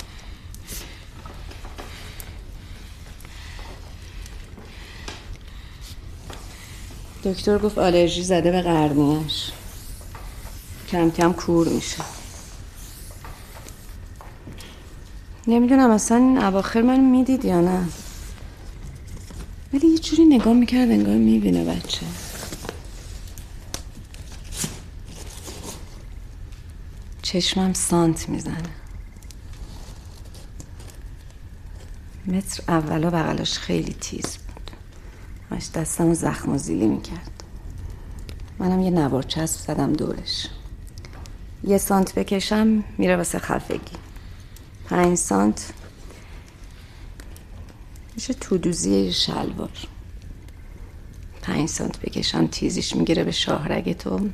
دکتر 7.27 7.59
گفت 7.59 7.79
آلرژی 7.79 8.22
زده 8.22 8.51
به 8.51 8.62
قرنیش 8.62 9.51
کم 10.89 11.11
کم 11.11 11.33
کور 11.33 11.68
میشه. 11.68 12.05
نمی‌دونم 15.47 15.91
اصلا 15.91 16.16
این 16.16 16.39
اواخر 16.39 16.83
من 16.83 17.01
می‌دید 17.01 17.45
یا 17.45 17.61
نه. 17.61 17.89
ولی 19.72 19.89
یه 19.89 19.99
جوری 19.99 20.24
نگاه 20.24 20.53
می‌کرد 20.53 20.91
انگار 20.91 21.16
می‌بینه 21.16 21.64
بچه. 21.64 22.07
چشمم 27.22 27.72
سانت 27.72 28.29
می‌زنه. 28.29 28.70
متر 32.27 32.62
اولا 32.68 33.11
بغلش 33.11 33.59
خیلی 33.59 33.97
تیز 34.01 34.39
همش 35.51 35.71
دستم 35.75 36.11
و 36.11 36.15
زخم 36.15 36.53
و 36.53 36.59
زیلی 36.59 36.87
می‌کرد. 36.87 37.45
منم 38.59 38.81
یه 38.81 38.91
نوار 38.91 39.23
چسب 39.23 39.61
زدم 39.61 39.93
دورش. 39.93 40.49
یه 41.65 41.79
سانت 41.79 42.15
بکشم 42.15 42.85
میره 42.99 43.17
واسه 43.17 43.39
خفگی. 43.39 43.97
پنج 44.89 45.19
سانت. 45.19 45.73
میشه 48.15 48.35
تو 48.35 48.59
دوزی 48.59 49.13
شلوار. 49.13 49.71
پنج 51.43 51.69
سانت 51.69 52.01
بکشم 52.01 52.47
تیزیش 52.47 52.97
می‌گیره 52.97 53.25
به 53.25 53.33
شاهرگ 53.33 53.97
تو. 53.97 54.29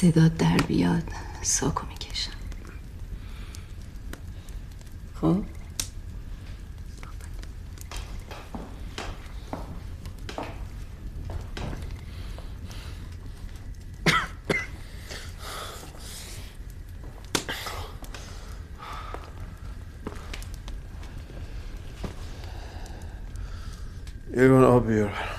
صدا 0.00 0.28
در 0.28 0.56
بیاد. 0.56 1.02
ساکو 1.42 1.86
می‌کشم. 1.86 2.30
خب. 5.20 5.42
یه 24.36 24.52
آب 24.52 24.86
بیار 24.86 25.35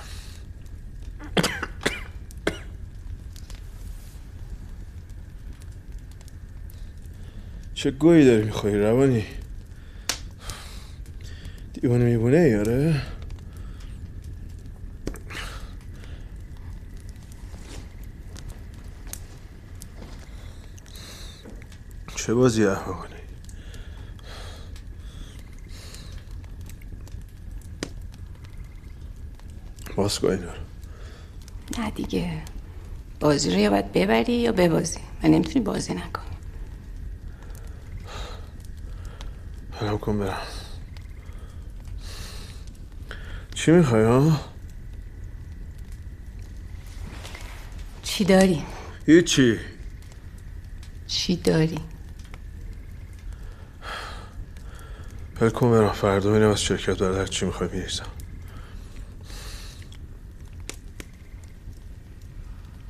چه 7.78 7.90
گویی 7.90 8.24
داری 8.24 8.44
میخوایی 8.44 8.76
روانی؟ 8.78 9.24
دیوانه 11.72 12.04
میبونه 12.04 12.38
یاره 12.38 13.02
چه 22.16 22.34
بازی 22.34 22.66
احمقانه 22.66 23.16
باز 29.96 30.24
نه 31.78 31.90
دیگه. 31.90 32.42
بازی 33.20 33.50
رو 33.50 33.58
یا 33.58 33.70
باید 33.70 33.92
ببری 33.92 34.32
یا 34.32 34.52
ببازی. 34.52 35.00
و 35.22 35.28
نمی‌تونی 35.28 35.64
بازی 35.64 35.94
نکنی 35.94 36.28
برم 39.80 39.97
کن 40.08 40.18
برم 40.18 40.42
چی 43.54 43.70
می‌خوای 43.70 44.02
ها؟ 44.02 44.40
چی 48.02 48.24
داری؟ 48.24 48.62
هیچی 49.06 49.58
چی 51.06 51.36
داری؟ 51.36 51.80
کن 55.54 55.70
برم 55.70 55.92
فردا 55.92 56.32
میرم 56.32 56.50
از 56.50 56.62
شرکت 56.62 56.98
برای 56.98 57.18
هر 57.18 57.26
چی 57.26 57.46
می‌خوای 57.46 57.68
میریزم 57.72 58.06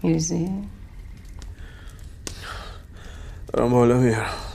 میرزی؟ 0.02 0.50
دارم 3.52 3.70
بالا 3.70 3.98
میرم 3.98 4.47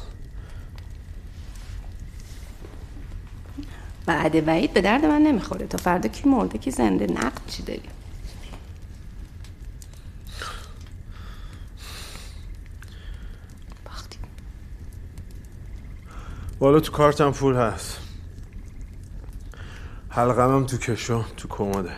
بعد 4.24 4.48
وعید 4.48 4.74
به 4.74 4.82
درد 4.82 5.06
من 5.06 5.22
نمی‌خوره. 5.22 5.68
تا 5.68 5.78
فردا 5.78 6.10
کی 6.10 6.30
مرده 6.30 6.58
کی 6.58 6.72
زنده 6.72 7.08
نقد 7.08 7.42
چی 7.48 7.64
داری؟ 7.64 7.82
باختی. 13.86 14.18
بالا 16.60 16.80
تو 16.80 16.92
کارتم 16.92 17.32
پول 17.32 17.56
هست. 17.56 18.00
حلقمم 20.10 20.66
تو 20.66 20.78
کشو 20.78 21.24
تو 21.38 21.48
کموده 21.48 21.96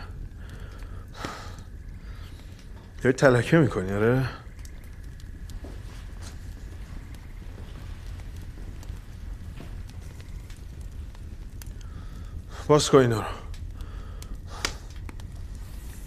یه 3.04 3.12
تلکه 3.12 3.56
می‌کنی 3.58 3.92
آره؟ 3.92 4.28
باز 12.68 12.90
کن 12.90 12.98
اینا 12.98 13.20
رو 13.20 13.26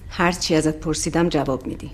هر 0.09 0.31
چی 0.31 0.55
ازت 0.55 0.79
پرسیدم 0.79 1.29
جواب 1.29 1.67
میدی 1.67 1.91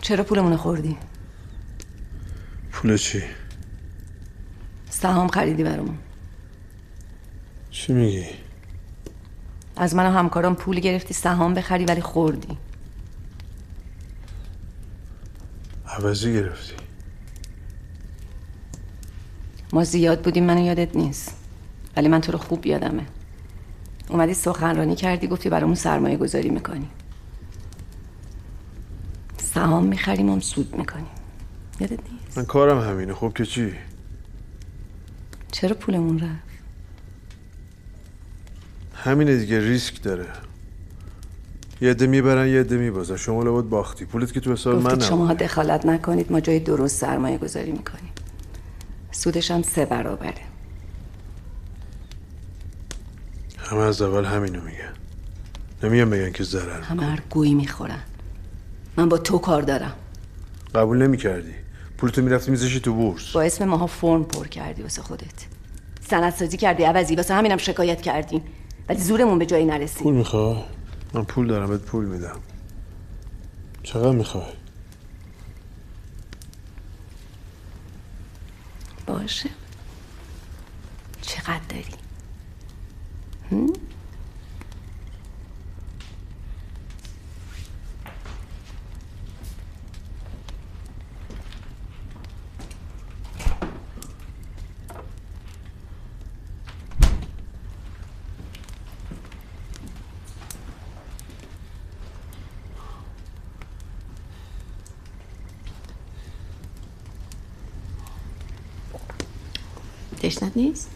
چرا 0.00 0.24
پولمونو 0.24 0.56
خوردی؟ 0.56 0.96
پول 2.72 2.96
چی؟ 2.96 3.22
سهام 4.90 5.28
خریدی 5.28 5.64
برامون 5.64 5.98
چی 7.76 7.92
میگی؟ 7.92 8.26
از 9.76 9.94
من 9.94 10.06
و 10.06 10.10
همکارام 10.10 10.54
پول 10.54 10.80
گرفتی 10.80 11.14
سهام 11.14 11.54
بخری 11.54 11.84
ولی 11.84 12.00
خوردی. 12.00 12.56
عوضی 15.86 16.32
گرفتی. 16.32 16.74
ما 19.72 19.84
زیاد 19.84 20.22
بودیم 20.22 20.44
منو 20.44 20.60
یادت 20.60 20.96
نیست. 20.96 21.36
ولی 21.96 22.08
من 22.08 22.20
تو 22.20 22.32
رو 22.32 22.38
خوب 22.38 22.66
یادمه. 22.66 23.06
اومدی 24.08 24.34
سخنرانی 24.34 24.96
کردی 24.96 25.26
گفتی 25.26 25.48
برامون 25.48 25.74
سرمایه 25.74 26.16
گذاری 26.16 26.50
می‌کنی. 26.50 26.88
سهام 29.38 29.84
می‌خریم 29.86 30.30
هم 30.30 30.40
سود 30.40 30.76
می‌کنیم. 30.76 31.06
یادت 31.80 32.00
نیست؟ 32.12 32.38
من 32.38 32.44
کارم 32.44 32.80
همینه. 32.80 33.14
خب 33.14 33.32
که 33.36 33.46
چی؟ 33.46 33.72
چرا 35.52 35.76
پولمون 35.76 36.18
رفت؟ 36.18 36.45
همینه 39.06 39.36
دیگه 39.36 39.60
ریسک 39.60 40.02
داره. 40.02 40.26
یه 41.80 41.90
عده 41.90 42.06
می‌برن 42.06 42.48
یه 42.48 42.60
عده 42.60 42.76
میبازن. 42.76 43.16
شما 43.16 43.42
لابد 43.42 43.68
باختی. 43.68 44.04
پولت 44.04 44.32
که 44.32 44.40
تو 44.40 44.52
حساب 44.52 44.82
من 44.82 45.00
شما. 45.00 45.34
دخالت 45.34 45.86
نکنید. 45.86 46.32
ما 46.32 46.40
جای 46.40 46.58
درست 46.60 46.96
سرمایه 46.96 47.38
گذاری 47.38 47.72
می‌کنیم. 47.72 48.12
سودش 49.10 49.50
هم 49.50 49.62
سه 49.62 49.84
برابره. 49.84 50.34
همه 53.58 53.80
از 53.80 54.02
اول 54.02 54.24
همینو 54.24 54.60
میگن. 54.60 54.92
نمیگن 55.82 56.10
بگن 56.10 56.32
که 56.32 56.44
ضرر 56.44 56.80
همه 56.80 57.04
هر 57.04 57.22
گویی 57.30 57.54
می‌خورن. 57.54 58.02
من 58.96 59.08
با 59.08 59.18
تو 59.18 59.38
کار 59.38 59.62
دارم. 59.62 59.92
قبول 60.74 61.02
نمی‌کردی. 61.02 61.54
پولتو 61.98 62.22
می‌رفتی 62.22 62.50
میذاشی 62.50 62.80
تو 62.80 62.94
بورس. 62.94 63.32
با 63.32 63.42
اسم 63.42 63.64
ماها 63.64 63.86
فرم 63.86 64.24
پر 64.24 64.46
کردی 64.46 64.82
واسه 64.82 65.02
خودت. 65.02 65.46
سندسازی 66.10 66.56
کردی 66.56 66.82
عوضی. 66.82 67.16
واسه 67.16 67.34
همینم 67.34 67.56
شکایت 67.56 68.02
کردیم 68.02 68.42
ولی 68.88 69.00
زورمون 69.00 69.38
به 69.38 69.46
جایی 69.46 69.64
نرسید 69.64 70.02
پول 70.02 70.14
می‌خوای؟ 70.14 70.64
من 71.14 71.24
پول 71.24 71.46
دارم 71.46 71.68
بهت 71.68 71.80
پول 71.80 72.04
میدم. 72.04 72.40
چقدر 73.82 74.10
می‌خوای؟ 74.10 74.52
باشه. 79.06 79.50
چقدر 81.22 81.60
داری؟ 81.68 81.84
تشنت 83.50 83.95
نیست؟ 110.56 110.90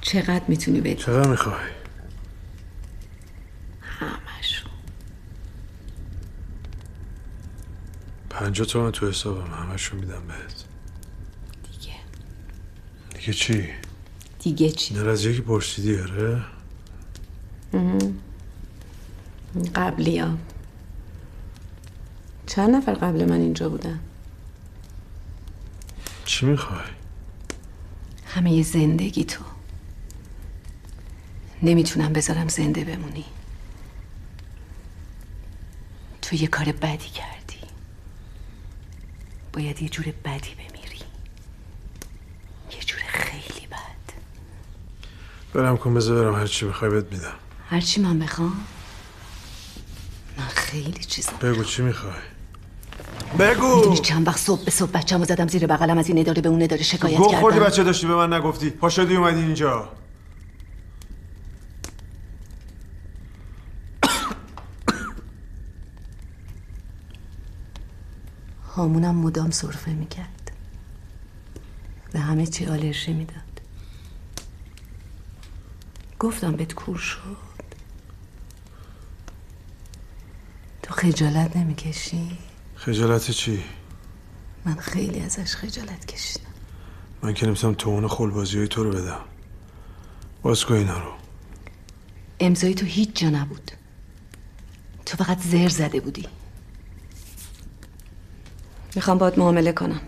چقدر 0.00 0.42
می‌تونی 0.48 0.80
بدی؟ 0.80 0.94
چقدر 0.94 1.28
می‌خوای 1.28 1.70
همشو 3.82 4.68
پنجاه 8.30 8.66
تومن 8.66 8.90
تو 8.90 9.08
حسابم 9.08 9.54
همشو 9.54 9.96
میدم 9.96 10.26
بهت 10.26 10.71
دیگه 13.22 13.32
چی؟ 13.32 13.68
دیگه 14.38 14.70
چی؟ 14.70 14.94
نه 14.94 15.08
از 15.08 15.24
یکی 15.24 15.40
پرسیدی 15.40 16.00
آره؟ 16.00 16.42
قبلی 19.74 20.18
ها. 20.18 20.38
چند 22.46 22.74
نفر 22.74 22.94
قبل 22.94 23.24
من 23.24 23.40
اینجا 23.40 23.68
بودن؟ 23.68 24.00
چی 26.24 26.46
می‌خوای؟ 26.46 26.80
همه 28.26 28.52
ی 28.52 28.62
زندگی 28.62 29.24
تو. 29.24 29.44
نمی‌تونم 31.62 32.12
بذارم 32.12 32.48
زنده 32.48 32.84
بمونی. 32.84 33.24
تو 36.22 36.36
یه 36.36 36.46
کار 36.46 36.64
بدی 36.72 37.08
کردی. 37.08 37.58
باید 39.52 39.82
یه 39.82 39.88
جور 39.88 40.04
بدی 40.24 40.54
بمیری 40.54 41.02
یه 42.72 42.80
جور 42.80 43.00
خیلی 43.06 43.66
بد 43.66 44.12
برم 45.54 45.76
کن 45.76 45.94
بذار 45.94 46.24
برم. 46.24 46.34
هر 46.34 46.46
چی 46.46 46.66
می‌خوای 46.66 46.90
بهت 46.90 47.12
میدم. 47.12 47.32
هرچی 47.68 48.00
من 48.00 48.18
بخوام. 48.18 48.52
من 50.38 50.44
خیلی 50.44 51.04
چیزا 51.04 51.32
بگو 51.42 51.64
چی 51.64 51.82
می‌خوای؟ 51.82 52.12
می‌دونی 53.32 53.54
بگو 53.54 53.96
چند 53.96 54.28
وقت 54.28 54.38
صبح 54.38 54.64
به 54.64 54.70
صبح 54.70 54.90
بچه‌مو 54.90 55.24
زدم 55.24 55.48
زیر 55.48 55.66
بغلم 55.66 55.98
از 55.98 56.08
این 56.08 56.18
اداره 56.18 56.42
به 56.42 56.48
اون 56.48 56.62
اداره 56.62 56.82
شکایت 56.82 57.18
خوردی 57.18 57.58
کردم. 57.58 57.70
بچه 57.70 57.84
داشتی 57.84 58.06
به 58.06 58.14
من 58.14 58.32
نگفتی. 58.32 58.70
پا 58.70 58.88
شدی 58.88 59.16
اومدی 59.16 59.40
اینجا. 59.40 59.88
هامونم 68.76 69.14
مدام 69.14 69.50
سرفه 69.50 69.90
می‌کرد. 69.90 70.52
به 72.12 72.20
همه 72.20 72.46
چی 72.46 72.66
آلرژی 72.66 73.12
می‌داد. 73.12 73.51
گفتم 76.22 76.52
بهت 76.52 76.74
کور 76.74 76.98
شد. 76.98 77.36
تو 80.82 80.94
خجالت 80.94 81.56
نمی‌کشی؟ 81.56 82.38
خجالت 82.76 83.30
چی؟ 83.30 83.64
من 84.64 84.74
خیلی 84.74 85.20
ازش 85.20 85.56
خجالت 85.56 86.06
کشیدم. 86.06 86.44
من 87.22 87.34
که 87.34 87.46
نمی‌تونم 87.46 87.74
توهون 87.74 88.08
خلبازی 88.08 88.58
های 88.58 88.68
تو 88.68 88.84
رو 88.84 88.90
بدم. 88.90 89.20
باز 90.42 90.64
کن 90.64 90.74
اینا 90.74 90.98
رو. 90.98 91.12
امضای 92.40 92.74
تو 92.74 92.86
هیچ 92.86 93.20
جا 93.20 93.30
نبود. 93.30 93.70
تو 95.06 95.24
فقط 95.24 95.38
زر 95.40 95.68
زده 95.68 96.00
بودی. 96.00 96.28
می‌خوام 98.94 99.18
باید 99.18 99.38
معامله 99.38 99.72
کنم. 99.72 100.00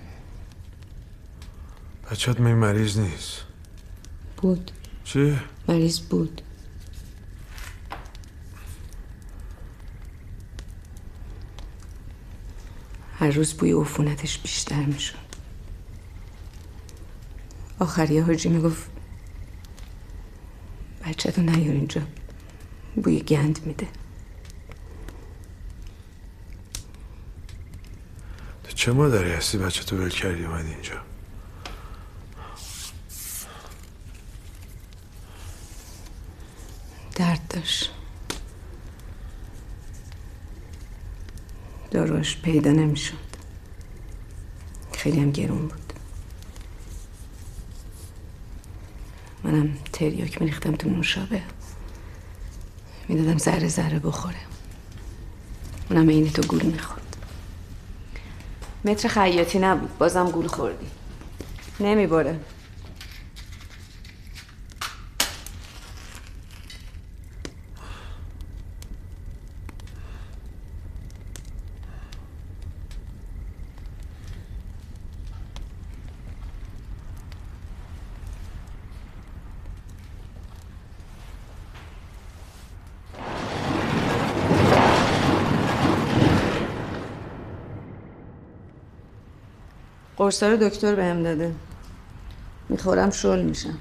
بچهت 2.11 2.41
می 2.41 2.55
مریض 2.55 2.99
نیست؟ 2.99 3.45
بود. 4.37 4.71
چی؟ 5.05 5.39
مریض 5.69 6.01
بود. 6.01 6.43
هر 13.19 13.31
روز 13.31 13.55
بوی 13.55 13.73
عفونتش 13.73 14.39
بیشتر 14.39 14.85
می‌شد. 14.85 15.15
آخری 17.79 18.19
حاجی 18.19 18.49
می‌گفت 18.49 18.91
بچه 21.07 21.31
تو 21.33 21.43
نیار 21.43 21.75
اینجا 21.75 22.03
بوی 22.97 23.21
گند 23.21 23.67
میده. 23.67 23.89
تو 28.65 28.73
چه 28.73 28.93
مادری 28.93 29.33
هستی 29.33 29.59
بچه 29.59 29.85
تو 29.85 29.97
ول 29.97 30.09
کردی 30.09 30.45
اومدی 30.45 30.71
اینجا؟ 30.71 31.14
درد 37.15 37.41
داشت 37.49 37.91
داروش 41.91 42.37
پیدا 42.37 42.71
نمی‌شد. 42.71 43.15
خیلی 44.93 45.21
هم 45.21 45.31
گرون 45.31 45.69
بود. 45.69 45.93
منم 49.45 49.79
تریاک 49.93 50.43
میریختم 50.43 50.73
تو 50.77 50.91
نوشابه. 50.91 51.43
می‌دادم 53.09 53.39
ذره 53.39 53.69
ذره 53.69 53.99
بخوره. 53.99 54.37
اونم 55.91 56.11
عین 56.11 56.31
تو 56.31 56.43
گول 56.43 56.63
می‌خورد. 56.63 57.17
متر 58.85 59.09
خیاطی 59.09 59.59
نبود. 59.59 59.99
بازم 59.99 60.31
گول 60.31 60.47
خوردی. 60.47 60.87
نمی‌بره. 61.81 62.41
قرصا 90.25 90.49
رو 90.49 90.57
دکتر 90.57 90.95
بهم 90.95 91.23
داده. 91.23 91.55
می‌خورم 92.69 93.11
شل 93.11 93.43
میشم. 93.43 93.79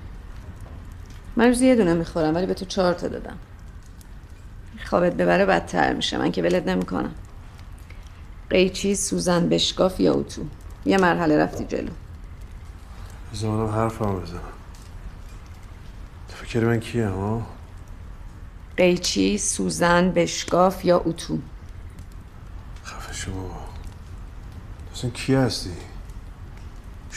من 1.36 1.48
روزی 1.48 1.68
یه 1.68 1.76
دونه 1.76 1.94
می‌خورم 1.94 2.36
ولی 2.36 2.46
به 2.46 2.54
تو 2.54 2.66
چهار 2.66 2.94
تا 2.94 3.08
دادم. 3.08 3.38
خوابت 4.86 5.14
ببره 5.14 5.46
بدتر 5.46 5.94
میشه. 5.94 6.18
من 6.18 6.32
که 6.32 6.42
ولت 6.42 6.68
نمی‌کنم. 6.68 7.14
قیچی 8.50 8.96
سوزن 8.96 9.50
بشکاف 9.50 10.00
یا 10.00 10.14
اتو. 10.14 10.42
یه 10.86 10.98
مرحله 10.98 11.38
رفتی 11.38 11.66
جلو. 11.66 11.92
بزنم 13.34 13.66
حرفم 13.66 14.20
بزنم. 14.20 14.40
تو 16.30 16.36
فکر 16.36 16.60
من 16.60 16.80
کیه 16.80 17.08
ها؟ 17.08 17.48
قیچی 18.78 19.38
سوزن 19.38 20.12
بشکاف 20.12 20.86
یا 20.86 21.02
اتو. 21.06 21.40
خفه 22.84 23.26
تو 23.26 23.32
اصلا 24.94 25.10
کی 25.10 25.34
هستی؟ 25.34 25.93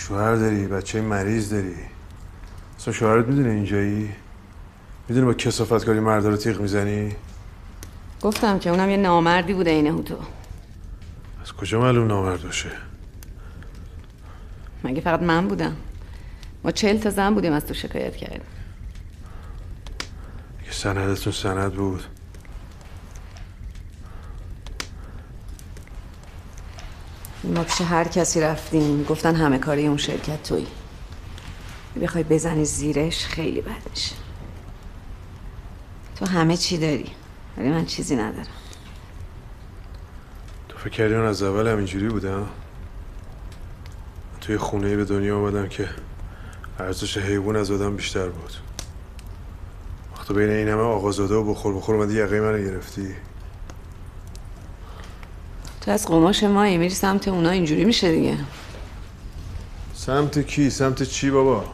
شوهر 0.09 0.35
داری 0.35 0.67
بچه 0.67 1.01
مریض 1.01 1.53
داری. 1.53 1.75
اصلا 2.79 2.95
شوهرت 2.95 3.27
می‌دونه 3.27 3.49
اینجایی؟ 3.49 4.11
می‌دونه 5.09 5.27
با 5.27 5.35
کسافت 5.35 5.85
کاری 5.85 6.01
مردا 6.01 6.29
رو 6.29 6.37
تیغ 6.37 6.61
می‌زنی؟ 6.61 7.13
گفتم 8.23 8.59
که 8.59 8.71
اونم 8.71 8.91
یه 8.91 8.97
نامردی 8.97 9.55
بوده 9.55 9.71
اینه 9.71 9.93
هوتو. 9.93 10.17
از 11.43 11.53
کجا 11.53 11.81
معلوم 11.81 12.07
نامرد 12.07 12.43
باشه؟ 12.43 12.71
مگه 14.85 15.01
فقط 15.01 15.23
من 15.23 15.49
بودم؟ 15.49 15.77
ما 16.65 16.71
چهل 16.71 16.99
تا 16.99 17.11
زن 17.11 17.35
بودیم 17.35 17.53
از 17.53 17.67
تو 17.67 17.75
شکایت 17.75 18.17
کردیم. 18.17 18.41
که 20.65 20.73
سندتون 20.73 21.33
سند 21.33 21.73
بود. 21.73 22.03
ما 27.47 27.65
پیش 27.65 27.81
هر 27.81 28.05
کسی 28.09 28.41
رفتیم. 28.41 29.05
گفتن 29.05 29.35
همه 29.35 29.59
کاری 29.59 29.87
اون 29.87 29.97
شرکت 29.97 30.43
تویی 30.43 30.67
بخوای 32.03 32.25
بزنی 32.25 32.65
زیرش 32.65 33.27
خیلی 33.27 33.61
بد 33.61 33.91
میشه. 33.91 34.15
تو 36.17 36.27
همه 36.27 36.57
چی 36.57 36.79
داری 36.79 37.11
ولی 37.59 37.69
من 37.69 37.87
چیزی 37.87 38.17
ندارم. 38.17 38.47
تو 40.69 40.79
فکر 40.79 40.91
کردی 40.91 41.15
من 41.15 41.27
از 41.27 41.43
اول 41.43 41.67
همینجوری 41.67 42.09
بودم 42.09 42.39
من 42.39 42.47
توی 44.41 44.57
خونه 44.57 44.97
به 44.97 45.05
دنیا 45.05 45.39
آمدم 45.39 45.69
که 45.69 45.89
ارزش 46.79 47.19
حیوان 47.19 47.57
از 47.57 47.71
آدم 47.71 47.97
بیشتر 47.97 48.29
بود. 48.29 48.53
وقتی 50.17 50.35
بین 50.35 50.51
این 50.51 50.69
همه 50.69 50.81
آقازاده 50.81 51.35
و 51.35 51.51
بخور 51.51 51.75
بخور 51.75 51.95
اومدی 51.95 52.15
یقه 52.15 52.41
منو 52.41 52.59
گرفتی. 52.59 53.15
تو 55.87 55.93
از 55.93 56.07
قماش 56.07 56.43
مایی 56.43 56.79
میری 56.79 56.95
سمت 56.95 57.29
اونا 57.29 57.51
اینجوری 57.51 57.85
میشه 57.85 58.13
دیگه 58.13 58.39
سمت 59.95 60.39
کی 60.39 60.71
سمت 60.71 61.03
چی 61.03 61.31
بابا 61.31 61.65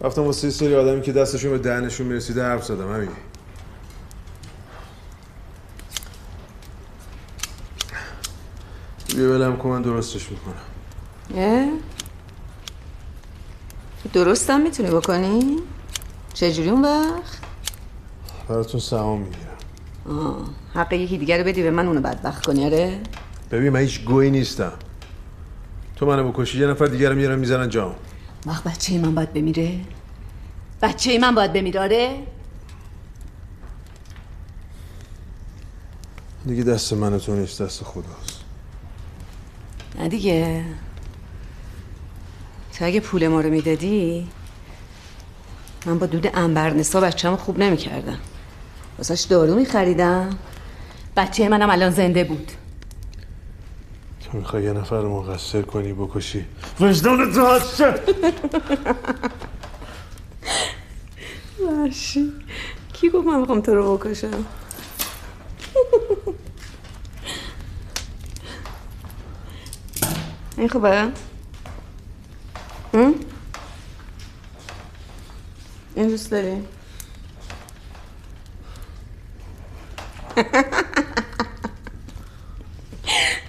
رفتم 0.00 0.22
واسه 0.22 0.46
یه 0.46 0.52
سری 0.52 0.74
آدمی 0.74 1.02
که 1.02 1.12
دستشون 1.12 1.50
به 1.50 1.58
دهنشون 1.58 2.06
می‌رسیده 2.06 2.42
حرف 2.42 2.64
زدم 2.64 2.94
همین 2.94 3.08
بیا 9.16 9.30
ولم 9.30 9.56
کن 9.56 9.68
من 9.68 9.82
درستش 9.82 10.30
می‌کنم 10.30 10.54
اه؟ 11.36 11.68
درستم 14.12 14.60
می‌تونی 14.60 14.90
بکنی؟ 14.90 15.56
چجوری 16.34 16.70
اون 16.70 16.82
وقت؟ 16.82 17.38
براتون 18.48 18.80
سهام 18.80 19.20
می‌گیرم 19.20 19.49
آه. 20.08 20.36
حق 20.74 20.92
یکی 20.92 21.18
دیگر 21.18 21.38
رو 21.38 21.44
بدی 21.44 21.62
به 21.62 21.70
من 21.70 21.86
اونو 21.86 22.00
بدبخت 22.00 22.46
کنی 22.46 22.64
آره؟ 22.64 22.98
ببین 23.50 23.72
من 23.72 23.80
هیچ 23.80 24.04
گویی 24.04 24.30
نیستم 24.30 24.72
تو 25.96 26.06
منو 26.06 26.32
بکشی 26.32 26.58
یه 26.58 26.66
نفر 26.66 26.86
دیگرم 26.86 27.16
میارن 27.16 27.38
می‌زنن 27.38 27.68
جام 27.68 27.94
وقت 28.46 28.64
بچه 28.64 28.98
من 28.98 29.14
باید 29.14 29.32
بمیره؟ 29.32 29.80
بچه 30.82 31.18
من 31.18 31.34
باید 31.34 31.52
بمیره 31.52 31.80
آره؟ 31.80 32.16
دیگه 36.46 36.62
دست 36.62 36.92
من 36.92 37.18
تو 37.18 37.34
نیست 37.34 37.62
دست 37.62 37.84
خداست 37.84 38.40
نه 39.98 40.08
دیگه 40.08 40.64
تو 42.78 42.84
اگه 42.84 43.00
پول 43.00 43.28
ما 43.28 43.40
رو 43.40 43.50
می‌دادی 43.50 44.28
من 45.86 45.98
با 45.98 46.06
دود 46.06 46.30
انبرنسا 46.34 47.00
بچه‌مو 47.00 47.36
خوب 47.36 47.58
نمی‌کردم 47.58 48.18
واسش 49.00 49.20
دارو 49.20 49.54
میخریدم 49.54 50.30
بچه 51.16 51.48
منم 51.48 51.70
الان 51.70 51.90
زنده 51.90 52.24
بود 52.24 52.52
تو 54.20 54.38
می‌خوای 54.38 54.62
یه 54.62 54.72
نفر 54.72 55.00
رو 55.00 55.22
مقصر 55.22 55.62
کنی 55.62 55.92
بکشی 55.92 56.44
وجدان 56.80 57.32
تو 57.32 57.46
هسته 57.46 57.94
وحشی 61.66 62.32
کی 62.92 63.10
گفت 63.10 63.26
من 63.26 63.40
می‌خوام 63.40 63.60
تو 63.60 63.74
رو 63.74 63.96
بکشم 63.96 64.44
این 70.56 70.68
خوبه؟ 70.68 71.08
هم؟ 72.94 73.14
این 75.94 76.08
دوست 76.08 76.30
داری؟ 76.30 76.62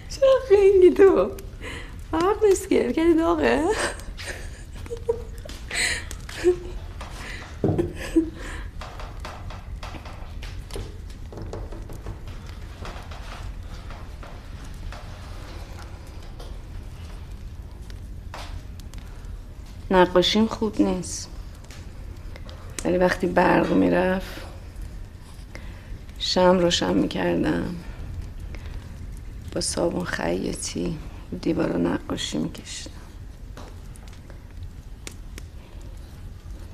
چرا 0.09 0.39
خیلی 0.49 0.93
تو؟ 0.93 1.31
فرق 2.11 2.43
نیست 2.43 2.69
که 2.69 2.93
کردی 2.93 3.13
داغه؟ 3.13 3.63
نقاشیم 19.91 20.47
خوب 20.47 20.81
نیست 20.81 21.29
ولی 22.85 22.97
وقتی 22.97 23.27
برق 23.27 23.71
می‌رفت 23.73 24.50
شم 26.23 26.59
روشن 26.59 26.93
می‌کردم. 26.93 27.75
با 29.51 29.61
صابون 29.61 30.03
خیاطی 30.03 30.97
دیوارا 31.41 31.77
نقاشی 31.77 32.37
میکشیدم. 32.37 32.95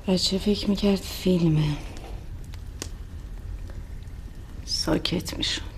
بچه 0.08 0.38
فکر 0.38 0.70
می‌کرد 0.70 0.96
فیلمه. 0.96 1.76
ساکت 4.64 5.36
می‌شد. 5.36 5.77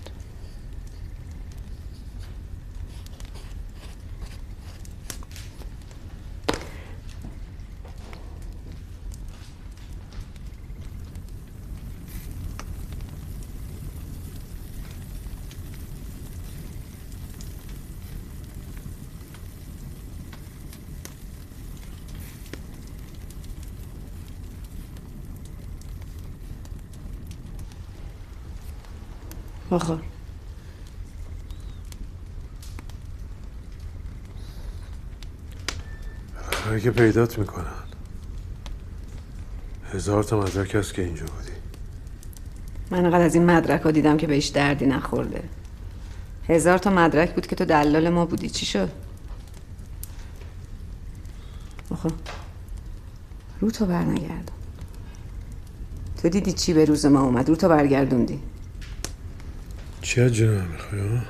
بالاخره 29.71 30.01
که 36.83 36.91
پیدات 36.91 37.39
می‌کنن. 37.39 37.65
هزار 39.93 40.25
تا 40.25 40.41
مدرک 40.41 40.75
هست 40.75 40.95
که 40.95 41.03
اینجا 41.05 41.25
بودی. 41.27 41.53
من 42.91 43.05
انقدر 43.05 43.25
از 43.25 43.35
این 43.35 43.45
مدرک 43.45 43.81
ها 43.83 43.91
دیدم 43.91 44.17
که 44.17 44.27
بهش 44.27 44.47
دردی 44.47 44.87
نخورده. 44.87 45.43
هزار 46.49 46.79
تا 46.79 46.91
مدرک 46.91 47.35
بود 47.35 47.47
که 47.47 47.57
تو 47.57 47.65
دلال 47.65 48.09
ما 48.09 48.27
بودی. 48.27 48.51
چی 48.51 48.67
شد؟ 48.67 48.91
بخور 51.91 52.13
رو 53.61 53.71
تو 53.71 53.87
برنگردون 53.87 54.57
تو 56.23 56.29
دیدی 56.29 56.53
چی 56.53 56.73
به 56.73 56.85
روز 56.85 57.07
ما 57.07 57.21
اومد؟ 57.21 57.49
رو 57.49 57.57
تو 57.57 57.69
برگردوندی. 57.69 58.41
چی 60.11 60.21
از 60.21 60.35
جنم 60.35 60.69
می‌خوای 60.73 61.01
ها؟ 61.01 61.21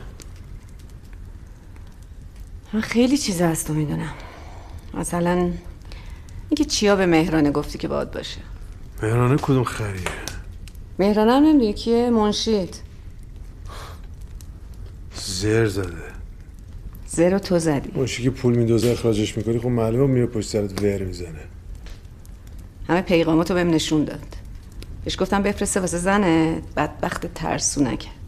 من 2.72 2.80
خیلی 2.80 3.18
چیز 3.18 3.40
از 3.40 3.64
تو 3.64 3.74
می‌دونم. 3.74 4.12
مثلا 4.94 5.50
اینکه 6.48 6.64
چیا 6.64 6.96
به 6.96 7.06
مهرانه 7.06 7.50
گفتی 7.50 7.78
که 7.78 7.88
باید 7.88 8.10
باشه. 8.10 8.40
مهرانه 9.02 9.36
کدوم 9.36 9.64
خریه؟ 9.64 10.02
مهرانه 10.98 11.32
هم 11.32 11.42
نمی‌دونی 11.42 11.72
کیه 11.72 12.10
منشید 12.10 12.76
زر 15.14 15.66
زده. 15.66 16.02
زیرو 17.06 17.38
تو 17.38 17.58
زدی. 17.58 17.90
ماشی 17.94 18.22
که 18.22 18.30
پول 18.30 18.56
میدوزه 18.56 18.88
اخراجش 18.88 19.36
می‌کنی 19.36 19.58
خب 19.58 19.66
معلومه 19.66 20.12
میره 20.12 20.26
پشت 20.26 20.48
سرت 20.48 20.82
ور 20.82 21.02
می‌زنه. 21.02 21.44
همه 22.88 23.02
پیغاماتو 23.02 23.54
بهم 23.54 23.70
نشون 23.70 24.04
داد. 24.04 24.36
بهش 25.04 25.20
گفتم 25.20 25.42
بفرسته 25.42 25.80
واسه 25.80 25.98
زنه 25.98 26.62
بدبخت 26.76 27.34
ترسو 27.34 27.82
نکرد. 27.84 28.19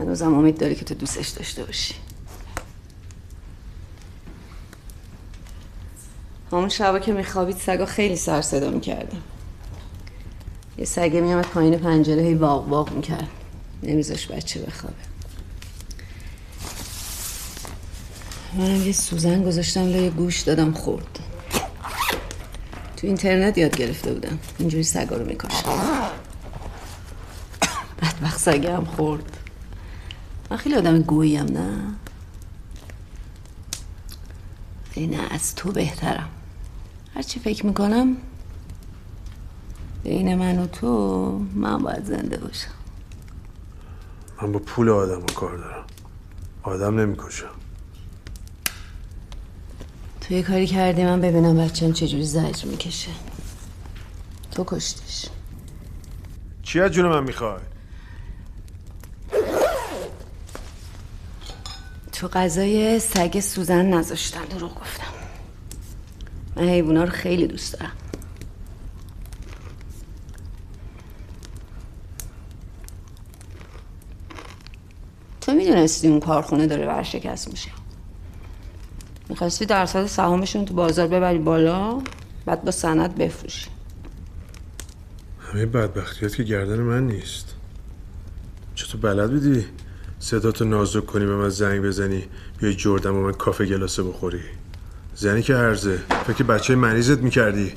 هنوزم 0.00 0.34
امید 0.34 0.58
داری 0.58 0.74
که 0.74 0.84
تو 0.84 0.94
دوستش 0.94 1.28
داشته 1.28 1.64
باشی. 1.64 1.94
همون 6.52 6.68
شبا 6.68 6.98
که 6.98 7.12
میخوابید 7.12 7.56
سگا 7.56 7.86
خیلی 7.86 8.16
سر 8.16 8.42
صدا 8.42 8.70
می‌کردم 8.70 9.22
یه 10.78 10.84
سگه 10.84 11.20
میامد 11.20 11.44
پایین 11.46 11.78
پنجره 11.78 12.22
هی 12.22 12.34
واق 12.34 12.68
واق 12.68 12.92
می‌کرد. 12.92 13.28
نمیذاش 13.82 14.26
بچه 14.26 14.60
بخوابه. 14.60 14.94
منم 18.54 18.86
یه 18.86 18.92
سوزن 18.92 19.44
گذاشتم 19.44 19.88
لای 19.88 20.10
گوش 20.10 20.40
دادم 20.40 20.72
خورد. 20.72 21.18
تو 22.96 23.06
اینترنت 23.06 23.58
یاد 23.58 23.76
گرفته 23.76 24.12
بودم. 24.12 24.38
اینجوری 24.58 24.84
سگا 24.84 25.16
رو 25.16 25.26
می‌کشم. 25.26 25.68
بدبخت 28.02 28.40
سگه 28.40 28.76
هم 28.76 28.84
خورد. 28.84 29.39
من 30.50 30.56
خیلی 30.56 30.74
آدم 30.74 31.02
گوییم 31.02 31.44
نه؟ 31.44 31.76
ولی 34.96 35.06
نه 35.06 35.22
از 35.30 35.54
تو 35.54 35.72
بهترم. 35.72 36.28
هرچی 37.14 37.40
فکر 37.40 37.66
می‌کنم 37.66 38.16
بین 40.04 40.34
من 40.34 40.58
و 40.58 40.66
تو 40.66 41.28
من 41.54 41.78
باید 41.78 42.04
زنده 42.04 42.36
باشم. 42.36 42.70
من 44.42 44.52
با 44.52 44.58
پول 44.58 44.88
آدم 44.88 45.26
کار 45.26 45.56
دارم. 45.56 45.84
آدم 46.62 47.00
نمی‌کشم. 47.00 47.50
تو 50.20 50.34
یه 50.34 50.42
کاری 50.42 50.66
کردی 50.66 51.04
من 51.04 51.20
ببینم 51.20 51.56
بچم 51.56 51.92
چجوری 51.92 52.24
زجر 52.24 52.68
می‌کشه. 52.68 53.10
تو 54.50 54.64
کشتیش 54.66 55.26
چی 56.62 56.80
از 56.80 56.90
جون 56.90 57.06
من 57.08 57.24
می‌خوای؟ 57.24 57.60
تو 62.20 62.28
غذای 62.28 62.98
سگ 62.98 63.40
سوزن 63.40 63.86
نذاشتن 63.86 64.44
دروغ 64.44 64.80
گفتم. 64.80 65.06
من 66.56 66.68
حیوونا 66.68 67.04
رو 67.04 67.10
خیلی 67.10 67.46
دوست 67.46 67.72
دارم. 67.72 67.92
تو 75.40 75.52
می‌دونستی 75.52 76.08
اون 76.08 76.20
کارخونه 76.20 76.66
داره 76.66 76.86
ورشکست 76.86 77.48
میشه. 77.48 77.70
می‌خواستی 79.28 79.66
درصد 79.66 80.06
سهامشون 80.06 80.64
تو 80.64 80.74
بازار 80.74 81.06
ببری 81.06 81.38
بالا 81.38 82.02
بعد 82.46 82.64
با 82.64 82.70
سند 82.70 83.14
بفروشی. 83.14 83.70
همه 85.40 85.66
بدبختیات 85.66 86.36
که 86.36 86.42
گردن 86.42 86.78
من 86.78 87.06
نیست. 87.06 87.54
چطور 88.74 89.00
بلد 89.00 89.30
بودی؟ 89.30 89.66
صداتو 90.22 90.64
نازک 90.64 91.06
کنی 91.06 91.26
به 91.26 91.36
من 91.36 91.48
زنگ 91.48 91.82
بزنی. 91.82 92.28
بیای 92.58 92.74
جردم 92.74 93.16
و 93.16 93.22
من 93.22 93.32
کافه 93.32 93.66
گلاسه 93.66 94.02
بخوری. 94.02 94.40
زنی 95.14 95.42
که 95.42 95.56
ارزه 95.56 95.98
فکر 96.26 96.44
بچه 96.44 96.74
مریضت 96.74 97.18
می‌کردی. 97.18 97.72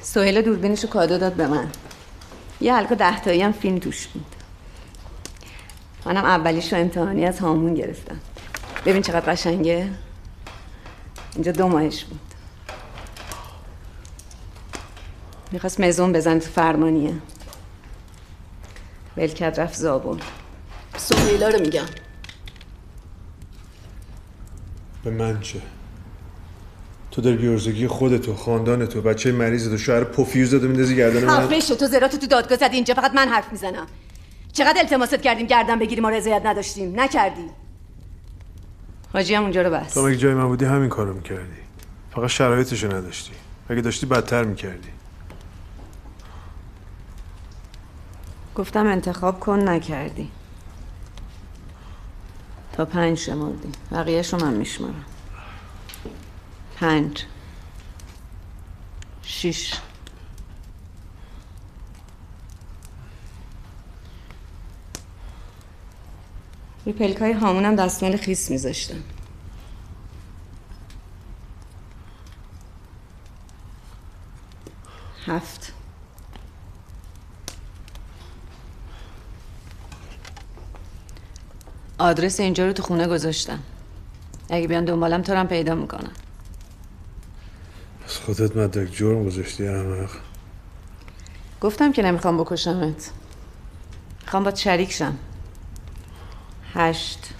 سهیل 0.00 0.42
دوربینشو 0.42 0.88
کادو 0.88 1.18
داد 1.18 1.32
به 1.32 1.46
من. 1.46 1.70
یه 2.60 2.74
حلقه 2.74 2.94
ده 2.94 3.44
هم 3.44 3.52
فیلم 3.52 3.78
توش 3.78 4.06
بود. 4.06 4.41
منم 6.06 6.24
اولیش 6.24 6.72
رو 6.72 6.78
امتحانی 6.78 7.26
از 7.26 7.38
هامون 7.38 7.74
گرفتم. 7.74 8.18
ببین 8.86 9.02
چقدر 9.02 9.32
قشنگه. 9.32 9.88
اینجا 11.34 11.52
دو 11.52 11.68
ماهش 11.68 12.04
بود. 12.04 12.20
می‌خواست 15.52 15.80
مزون 15.80 16.12
بزن 16.12 16.38
تو 16.38 16.50
فرمانیه. 16.50 17.14
ولکت 19.16 19.58
رفت 19.58 19.74
زابون 19.74 20.20
سهیلا 20.96 21.48
رو 21.48 21.60
میگم. 21.60 21.86
به 25.04 25.10
من 25.10 25.40
چه؟ 25.40 25.60
تو 27.10 27.22
داری 27.22 27.36
بیارزگی 27.36 27.86
خودتو 27.86 28.34
خاندانتو 28.34 29.02
بچه 29.02 29.32
مریضتو 29.32 29.78
شوهر 29.78 30.04
پوفیوزتو 30.04 30.68
میندازی 30.68 30.96
گردن 30.96 31.24
من؟ 31.24 31.60
شو 31.60 31.74
تو 31.74 31.86
زراتو 31.86 32.18
تو 32.18 32.26
دادگاه 32.26 32.58
زدی 32.58 32.76
اینجا 32.76 32.94
فقط 32.94 33.14
من 33.14 33.28
حرف 33.28 33.52
می‌زنم. 33.52 33.86
چقدر 34.52 34.80
التماست 34.80 35.22
کردیم 35.22 35.46
گردن 35.46 35.78
بگیری 35.78 36.00
ما 36.00 36.08
رضایت 36.08 36.46
نداشتیم؟ 36.46 37.00
نکردی. 37.00 37.50
حاجی 39.12 39.34
هم 39.34 39.42
اونجا 39.42 39.62
رو 39.62 39.70
بس. 39.70 39.94
تو 39.94 40.06
مگه 40.06 40.16
جای 40.16 40.34
من 40.34 40.46
بودی؟ 40.46 40.64
همین 40.64 40.88
کارو 40.88 41.14
می‌کردی. 41.14 41.62
فقط 42.14 42.30
شرایطشو 42.30 42.86
نداشتی. 42.96 43.32
اگه 43.68 43.80
داشتی 43.80 44.06
بدتر 44.06 44.44
می‌کردی؟ 44.44 44.88
گفتم 48.54 48.86
انتخاب 48.86 49.40
کن 49.40 49.68
نکردی. 49.68 50.30
تا 52.72 52.84
پنج 52.84 53.18
شمردی 53.18 53.72
بقیهش 53.92 54.32
رو 54.32 54.40
من 54.40 54.52
میشمارم. 54.52 55.04
پنج. 56.76 57.24
شیش. 59.22 59.74
روی 66.84 66.94
پلکای 66.94 67.32
هامونم 67.32 67.76
دستمال 67.76 68.16
خیس 68.16 68.50
میذاشتم. 68.50 69.02
هفت. 75.26 75.72
آدرس 81.98 82.40
اینجا 82.40 82.66
رو 82.66 82.72
تو 82.72 82.82
خونه 82.82 83.06
گذاشتم. 83.06 83.58
اگه 84.50 84.68
بیان 84.68 84.84
دنبالم 84.84 85.22
تو 85.22 85.32
رو 85.32 85.38
هم 85.38 85.48
پیدا 85.48 85.74
می‌کنم 85.74 86.10
از 88.06 88.18
خودت 88.18 88.56
مدرک 88.56 88.92
جرم 88.92 89.24
گذاشتی 89.24 89.68
احمق. 89.68 90.10
گفتم 91.60 91.92
که 91.92 92.02
نمی‌خوام 92.02 92.38
بکشمت. 92.38 93.10
می‌خوام 94.22 94.44
با 94.44 94.54
شریک 94.54 94.92
شم 94.92 95.18
هشت 96.74 97.32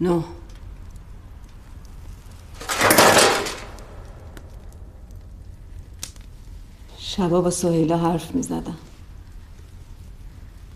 نه 0.00 0.24
شبا 7.32 7.40
با 7.40 7.50
سهیلا 7.50 7.98
حرف 7.98 8.34
می 8.34 8.42
زدم 8.42 8.76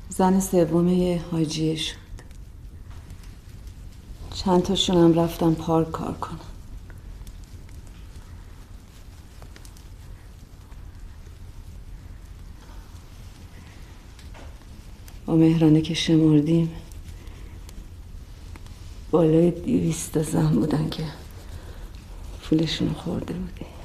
زن 0.09 0.41
سوم 0.41 0.89
یه 0.89 1.23
حاجیه 1.31 1.77
شد. 1.77 1.97
چند 4.35 4.63
تاشون 4.63 4.97
هم 4.97 5.21
رفتم 5.21 5.55
پارک 5.55 5.91
کار 5.91 6.15
کنم 6.15 6.41
با 15.27 15.37
مهرانه 15.37 15.81
که 15.81 15.95
شمردیم 15.95 16.73
بالای 19.11 19.51
دیویست 19.51 20.23
زن 20.23 20.49
بودن 20.49 20.89
که 20.91 21.05
پولشون 22.43 22.93
خورده 22.93 23.35
بودی 23.35 23.76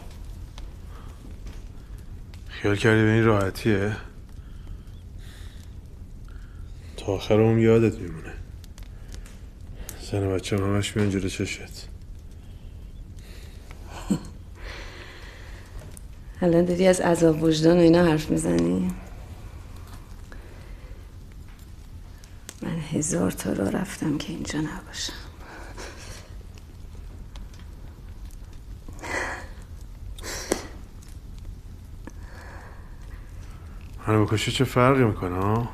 خیال 2.62 2.76
کردی 2.76 3.03
به 3.03 3.12
این 3.12 3.26
راحتیه؟ 3.26 3.95
تا 6.97 7.05
آخر 7.05 7.39
اون 7.39 7.59
یادت 7.59 7.97
میمونه. 7.97 8.34
زن 10.12 10.34
بچه 10.34 10.57
همش 10.57 10.97
میان 10.97 11.09
جلو 11.09 11.30
چشت. 11.30 11.88
الان 16.41 16.66
داری 16.66 16.88
از 16.88 17.01
عذاب 17.01 17.43
وجدان 17.43 17.78
و 17.78 17.82
اینا 17.82 18.05
حرف 18.05 18.30
می‌زنی؟ 18.30 18.91
من 22.62 22.80
هزار 22.80 23.32
تا 23.32 23.53
را 23.53 23.70
رفتم 23.70 24.18
که 24.18 24.34
اینجا 24.34 24.59
نباشم. 24.59 25.31
منو 34.12 34.26
بکشی 34.26 34.51
چه 34.51 34.64
فرقی 34.64 35.03
می‌کنه 35.03 35.36
ها 35.36 35.70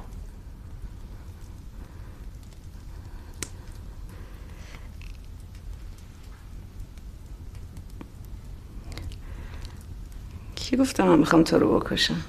کی 10.56 10.78
گفتم 10.78 11.08
من 11.08 11.20
می‌خوام 11.20 11.44
تو 11.44 11.60
رو 11.60 11.80
بکشم؟ 11.80 12.22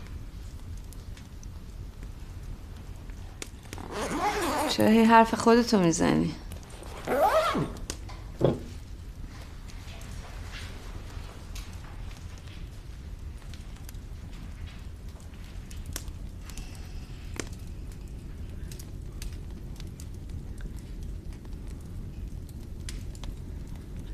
هی 4.78 5.04
حرف 5.04 5.34
خودتو 5.34 5.80
می‌زنی؟ 5.80 6.34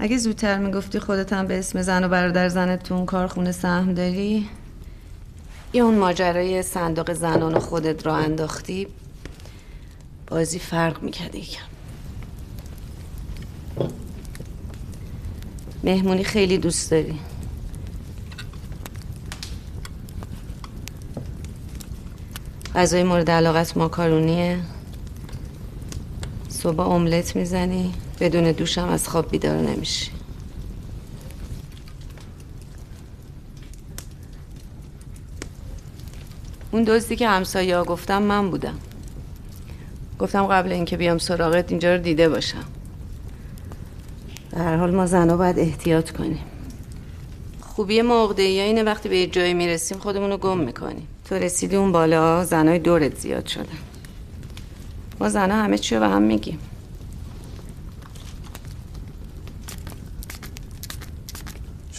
اگه 0.05 0.19
زودتر 0.19 0.59
می‌گفتی 0.59 0.99
خودت 0.99 1.33
هم 1.33 1.47
به 1.47 1.59
اسم 1.59 1.83
زن 1.83 2.05
و 2.05 2.09
برادر 2.09 2.49
زنت 2.49 2.83
تو 2.83 2.95
اون 2.95 3.07
کارخونه 3.07 3.53
سهم 3.53 3.95
داری؟ 3.95 4.49
یا 5.73 5.85
اون 5.85 5.95
ماجرای 5.95 6.63
صندوق 6.63 7.13
زنان 7.13 7.59
خودت 7.59 8.07
را 8.07 8.17
انداختی 8.17 8.87
بازی 10.27 10.59
فرق 10.59 11.03
می‌کرد 11.03 11.35
یکم. 11.35 11.63
مهمونی 15.85 16.25
خیلی 16.25 16.59
دوست 16.59 16.91
داری. 16.91 17.19
غذای 22.75 23.03
مورد 23.03 23.31
علاقت 23.31 23.77
ماکارونیه 23.77 24.59
صبح 26.49 26.81
املت 26.81 27.37
می‌زنی. 27.37 27.95
بدون 28.21 28.53
دوشم 28.53 28.89
از 28.89 29.09
خواب 29.09 29.31
بیدار 29.31 29.57
نمیشی. 29.57 30.11
اون 36.73 36.85
دزدی 36.85 37.17
که 37.17 37.29
همسایه 37.29 37.77
ها 37.77 37.85
گفتم 37.85 38.23
من 38.23 38.51
بودم. 38.51 38.79
گفتم 40.19 40.47
قبل 40.47 40.73
اینکه 40.73 40.97
بیام 40.97 41.19
سراغت 41.19 41.71
اینجا 41.71 41.95
رو 41.95 42.03
دیده 42.03 42.29
باشم. 42.29 42.65
هر 44.57 44.77
حال 44.77 44.95
ما 44.95 45.07
زنها 45.07 45.37
باید 45.37 45.59
احتیاط 45.59 46.11
کنیم. 46.11 46.45
خوبی 47.61 48.03
موقعی 48.03 48.61
اینه 48.61 48.83
وقتی 48.83 49.09
به 49.09 49.17
یه 49.17 49.27
جایی 49.27 49.55
می‌رسیم 49.55 49.99
خودمون 49.99 50.31
رو 50.31 50.37
گم 50.37 50.59
می‌کنیم. 50.59 51.07
تو 51.25 51.35
رسیدی 51.35 51.77
اون 51.77 51.93
بالا 51.93 52.45
زنای 52.45 52.79
دورت 52.79 53.19
زیاد 53.19 53.47
شدن. 53.47 53.79
ما 55.21 55.29
زنها 55.29 55.63
همه 55.63 55.79
چی 55.79 55.97
رو 55.97 56.05
هم 56.05 56.23
میگیم. 56.23 56.59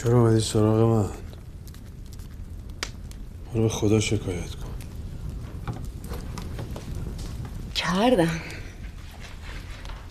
چرا 0.06 0.20
اومدی 0.22 0.40
سراغ 0.40 0.80
من؟ 0.80 1.10
برو 3.54 3.64
به 3.64 3.70
خدا 3.70 4.00
شکایت 4.00 4.56
کن. 4.56 4.70
کردم. 7.76 8.42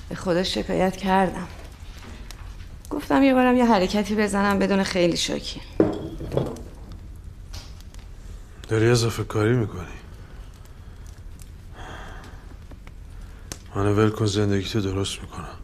به 0.09 0.15
خدا 0.15 0.43
شکایت 0.43 0.97
کردم. 0.97 1.49
گفتم 2.91 3.23
یه 3.23 3.35
بارم 3.35 3.57
یه 3.57 3.65
حرکتی 3.65 4.15
بزنم 4.15 4.59
بدون 4.59 4.83
خیلی 4.83 5.17
شاکی 5.17 5.61
داری 8.69 8.89
اضافه 8.89 9.25
کاری 9.25 9.57
می‌کنی؟ 9.57 9.85
منو 13.77 13.95
ول 13.95 14.11
کن 14.11 14.27
زندگی 14.27 14.69
تو 14.69 14.81
درست 14.81 15.21
می‌کنم. 15.21 15.64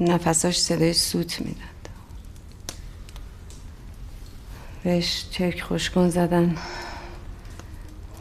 نفساش 0.00 0.60
صدای 0.60 0.92
سوت 0.92 1.40
می‌داد. 1.40 1.64
بهش 4.84 5.24
چرک 5.30 5.60
خوشگون 5.60 6.10
زدن. 6.10 6.56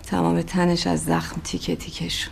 تمام 0.04 0.42
تنش 0.42 0.88
از 0.88 1.04
زخم 1.06 1.42
تیکه 1.44 1.76
تیکه 1.76 2.10
شد. 2.10 2.32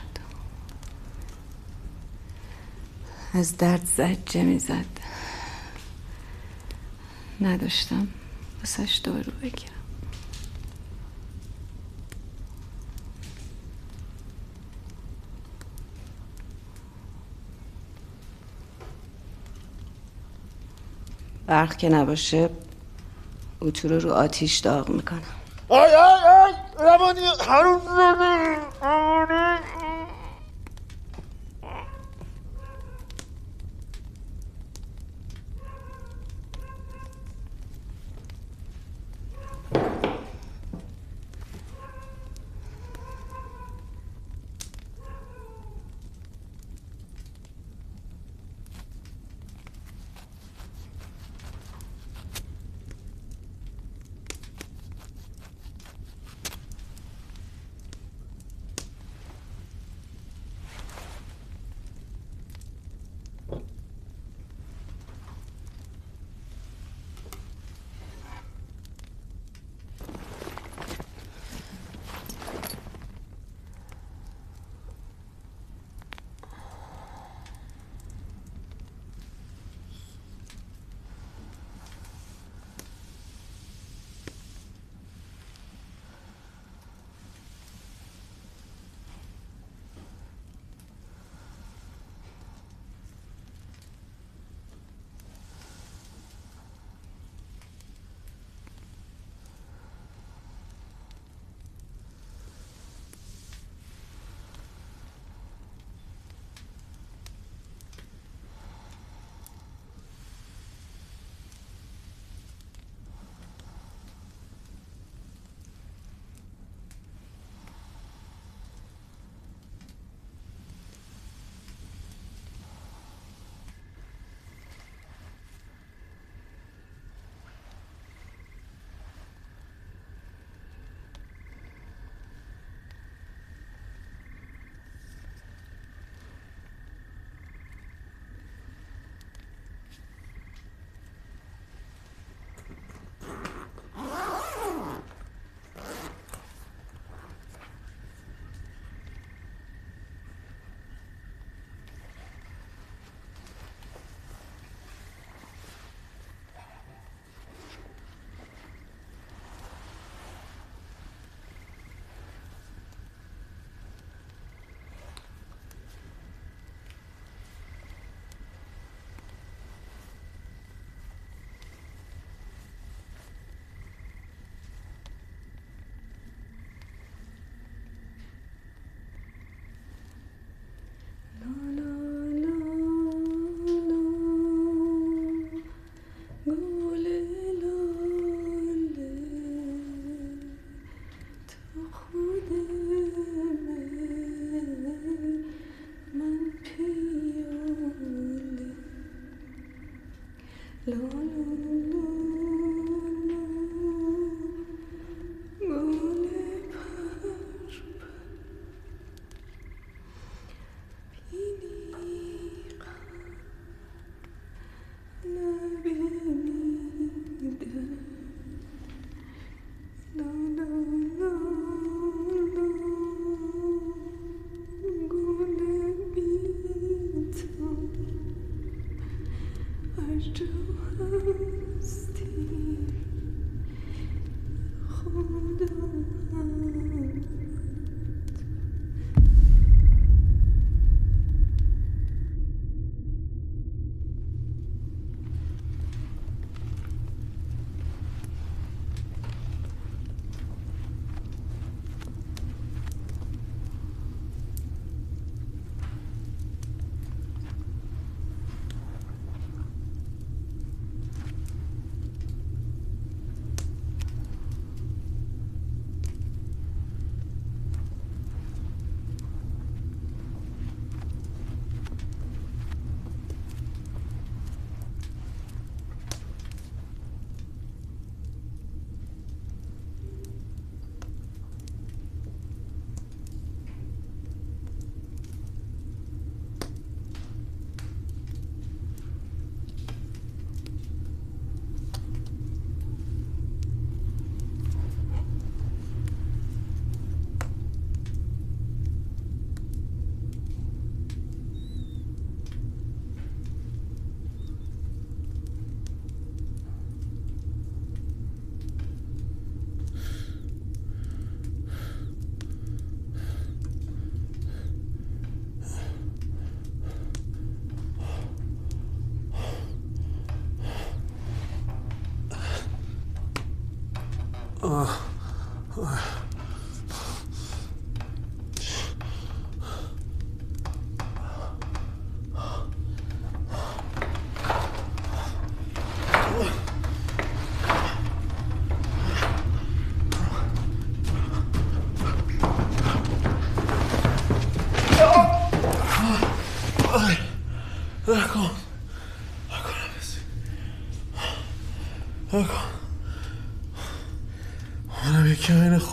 از 3.34 3.58
درد 3.58 3.86
زجه 3.86 4.44
می‌زد. 4.44 4.86
نداشتم 7.42 8.08
واسش 8.60 8.96
دارو 9.04 9.32
بگیرم. 9.42 9.75
برق 21.48 21.78
که 21.78 21.90
نباشه 21.90 22.50
اتو 23.62 23.88
رو 23.88 24.00
رو 24.00 24.14
آتیش 24.14 24.58
داغ 24.58 24.90
می‌کنم. 24.90 25.22
آی 25.70 25.80
آی 25.96 26.22
آی 26.24 26.54
روانی 26.80 27.22
زاده 27.22 28.58
روانی. 28.82 29.75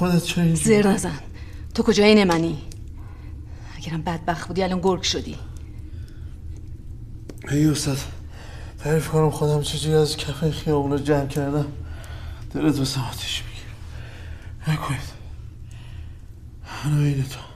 خودت 0.02 0.24
چه 0.24 0.40
اینجوری؟ 0.40 0.64
زیر 0.64 0.88
نزن. 0.88 1.18
تو 1.74 1.82
کجا 1.82 2.04
اینه 2.04 2.24
منی؟ 2.24 2.62
اگرم 3.76 4.02
بدبخت 4.02 4.48
بودی 4.48 4.62
الان 4.62 4.80
گرگ 4.80 5.02
شدی. 5.02 5.36
ای 7.50 7.66
استاد 7.66 7.98
تعریف 8.78 9.08
کنم 9.08 9.30
خودم 9.30 9.62
چجوری 9.62 9.94
از 9.94 10.16
کف 10.16 10.42
این 10.42 10.52
خیابون 10.52 10.90
رو 10.90 10.98
جمع 10.98 11.26
کردم. 11.26 11.66
دلت 12.54 12.78
واسه 12.78 13.08
آتیش 13.08 13.42
میگیر 13.42 13.64
نکنید. 14.68 15.00
منو 16.84 17.02
این 17.02 17.22
تو. 17.22 17.51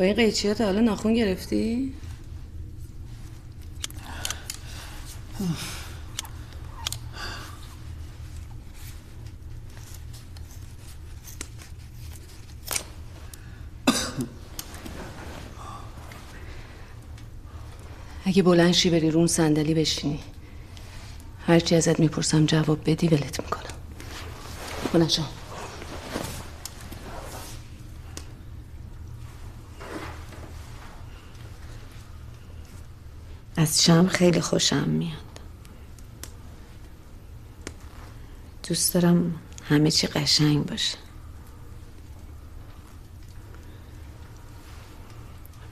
با 0.00 0.06
این 0.06 0.14
قیچی 0.14 0.54
تا 0.54 0.64
حالا 0.64 0.80
ناخون 0.80 1.14
گرفتی؟ 1.14 1.92
اگه 18.24 18.42
بلند 18.42 18.72
شی 18.72 18.90
بری 18.90 19.10
رون 19.10 19.26
صندلی 19.26 19.74
بشینی. 19.74 20.20
هرچی 21.46 21.76
ازت 21.76 22.00
می‌پرسم 22.00 22.46
جواب 22.46 22.90
بدی 22.90 23.08
ولت 23.08 23.40
می‌کنم. 23.40 23.74
بلند 24.92 25.08
شو. 25.08 25.22
از 33.60 33.84
شم 33.84 34.08
خیلی 34.08 34.40
خوشم 34.40 34.88
میاد. 34.88 35.40
دوست 38.68 38.94
دارم 38.94 39.34
همه 39.68 39.90
چی 39.90 40.06
قشنگ 40.06 40.66
باشه. 40.66 40.98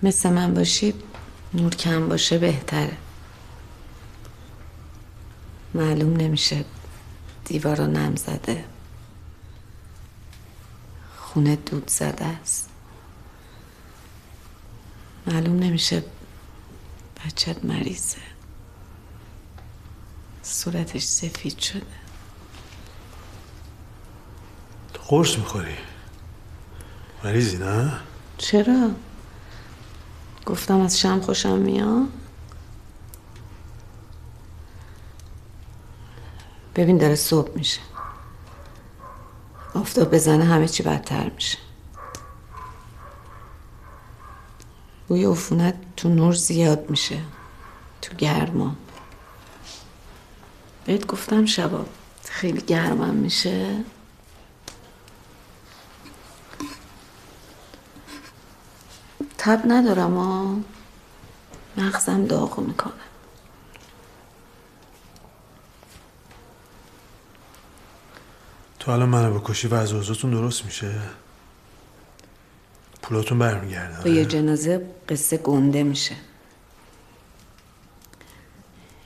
مثل 0.03 0.31
من 0.31 0.55
باشی 0.55 0.95
نور 1.55 1.75
کم 1.75 2.09
باشه 2.09 2.39
بهتره. 2.39 2.97
معلوم 5.75 6.17
نمیشه 6.17 6.65
دیوارا 7.45 7.87
نم 7.87 8.17
زده. 8.17 8.65
خونه 11.19 11.57
دود 11.57 11.91
زده 11.91 12.25
است. 12.25 12.69
معلوم 15.27 15.59
نمیشه 15.59 16.05
بچت 17.27 17.65
مریضه. 17.65 18.17
صورتش 20.43 21.03
سفید 21.03 21.59
شده. 21.59 21.83
تو 24.95 25.03
قرص 25.09 25.39
می‌خوری؟ 25.39 25.75
مریضی 27.25 27.59
نه؟ 27.59 28.01
چرا؟ 28.39 28.91
گفتم 30.47 30.81
از 30.81 30.99
شم 31.01 31.21
خوشم 31.21 31.59
میاد. 31.59 32.09
ببین 36.77 36.99
داره 36.99 37.15
صبح 37.15 37.53
میشه. 37.55 37.81
آفتاب 39.75 40.15
بزنه 40.15 40.45
همه 40.45 40.69
چی 40.69 40.83
بدتر 40.83 41.31
میشه. 41.31 41.59
بوی 45.09 45.25
عفونت 45.25 45.75
تو 45.97 46.09
نور 46.09 46.35
زیاد 46.35 46.91
میشه 46.91 47.21
تو 48.03 48.15
گرما 48.15 48.77
بهت 50.85 51.07
گفتم 51.07 51.47
شبا 51.47 51.87
خیلی 52.25 52.61
گرمم 52.61 53.15
میشه 53.15 53.85
تب 59.39 59.63
ندارم 59.65 60.15
ها 60.17 60.57
مغزم 61.77 62.25
داغو 62.25 62.63
می‌کنه 62.63 62.93
تو 68.79 68.91
الان 68.91 69.09
منو 69.09 69.39
بکشی 69.39 69.69
و 69.69 69.75
از 69.75 69.91
درست 70.23 70.65
میشه 70.65 70.95
پولاتون 73.09 73.39
برمیگرده 73.39 74.05
با 74.05 74.11
یه 74.11 74.25
جنازه 74.25 74.87
قصه 75.09 75.37
گنده 75.37 75.83
میشه. 75.83 76.17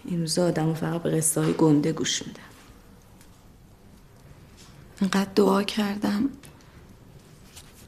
این 0.05 0.21
روزا 0.21 0.47
آدم 0.47 0.75
فقط 0.75 1.03
به 1.03 1.11
قصه 1.11 1.41
های 1.41 1.53
گنده 1.53 1.93
گوش 1.93 2.23
میدن. 2.27 2.43
انقدر 5.01 5.31
دعا 5.35 5.63
کردم 5.63 6.31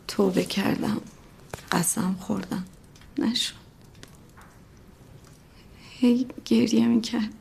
توبه 0.09 0.45
کردم 0.45 1.01
قسم 1.73 2.17
خوردم. 2.21 2.65
نشد. 3.19 3.55
هی 5.99 6.27
گریه 6.45 6.87
می‌کرد. 6.87 7.35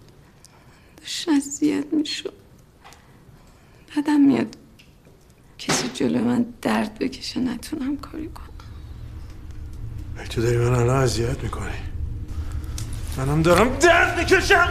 داشت 0.97 1.30
اذیت 1.30 1.93
می‌شد. 1.93 2.34
بدم 3.97 4.21
میاد 4.21 4.57
کسی 5.57 5.89
جلو 5.93 6.24
من 6.24 6.45
درد 6.61 6.99
بکشه 6.99 7.39
نتونم 7.39 7.97
کاری 7.97 8.30
کنم. 8.30 8.43
تو 10.30 10.41
داری 10.41 10.57
من 10.57 10.76
الان 10.76 11.03
اذیت 11.03 11.43
می‌کنی. 11.43 11.71
منم 13.17 13.41
دارم 13.41 13.76
درد 13.76 14.19
می‌کشم. 14.19 14.67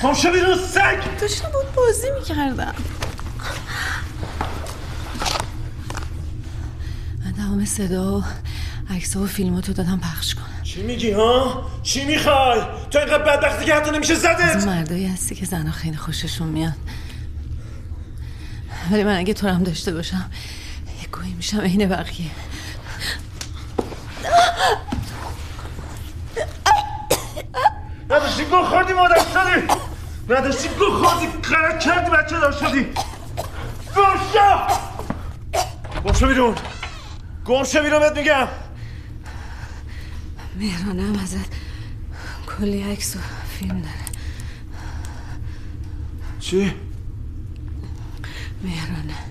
خوشه 0.00 0.30
بیرون 0.30 0.58
سگ! 0.58 1.20
داشتم 1.20 1.48
بود 1.48 1.74
بازی 1.74 2.06
می‌کردم. 2.18 2.74
من 7.24 7.32
تمام 7.32 7.64
صدا 7.64 8.18
و 8.18 8.24
عکس 8.90 9.16
و 9.16 9.26
فیلماتو 9.26 9.72
دادم 9.72 10.00
پخش 10.00 10.34
کنم. 10.34 10.62
چی 10.62 10.82
میگی 10.82 11.10
ها؟ 11.10 11.70
چی 11.82 12.04
می‌خوای؟ 12.04 12.60
تو 12.90 12.98
اینقدر 12.98 13.22
بدبختی 13.22 13.64
که 13.64 13.74
حتی 13.74 13.90
نمیشه 13.90 14.12
از 14.12 14.20
زدت! 14.20 14.56
اون 14.56 14.64
مردایی 14.64 15.06
هستی 15.06 15.34
که 15.34 15.46
زنها 15.46 15.72
خیلی 15.72 15.96
خوششون 15.96 16.48
میاد 16.48 16.72
ولی 18.90 19.04
من 19.04 19.16
اگه 19.16 19.34
تو 19.34 19.48
هم 19.48 19.62
داشته 19.62 19.94
باشم 19.94 20.30
گویی 21.12 21.34
میشم 21.34 21.60
عین 21.60 21.88
بقیه. 21.88 22.30
نداشتی 28.10 28.44
گو 28.44 28.62
خوردی 28.62 28.92
مادر 28.92 29.18
شدی 29.18 29.66
نداشتی 30.28 30.68
گو 30.68 30.84
خوردی؟ 30.84 31.26
غلط 31.26 31.84
کردی 31.84 32.10
بچه 32.10 32.40
دار 32.40 32.52
شدی؟ 32.52 32.86
گوشا 33.94 34.66
گمشو 36.04 36.26
بیرون. 36.26 36.54
گمشو 37.44 37.82
بیرون 37.82 38.00
بهت 38.00 38.16
میگم. 38.16 38.48
مهرانه 40.56 41.02
هم 41.02 41.18
ازت 41.18 41.52
کلی 42.46 42.92
عکس 42.92 43.16
و 43.16 43.18
فیلم 43.58 43.80
داره. 43.80 44.08
چی؟ 46.40 46.74
مهرانه 48.62 49.27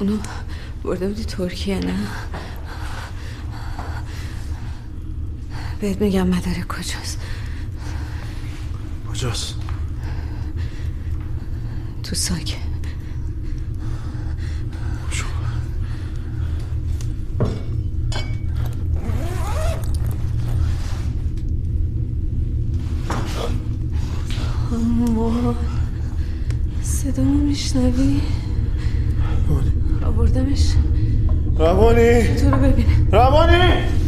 اونو 0.00 0.18
برده 0.82 1.08
بودی 1.08 1.24
ترکیه 1.24 1.78
نه؟ 1.78 1.96
بهت 5.80 6.00
میگم 6.00 6.26
مداره 6.26 6.62
کجاست. 6.62 7.18
کجاست؟ 9.12 9.54
تو 12.02 12.14
ساکه. 12.14 12.56
صدامو 26.82 27.44
میشنوی؟ 27.44 28.20
آوردمش. 30.20 30.72
روانی. 31.58 32.34
تو 32.36 32.50
رو 32.50 32.56
ببینه 32.56 33.10
روانی! 33.12 33.99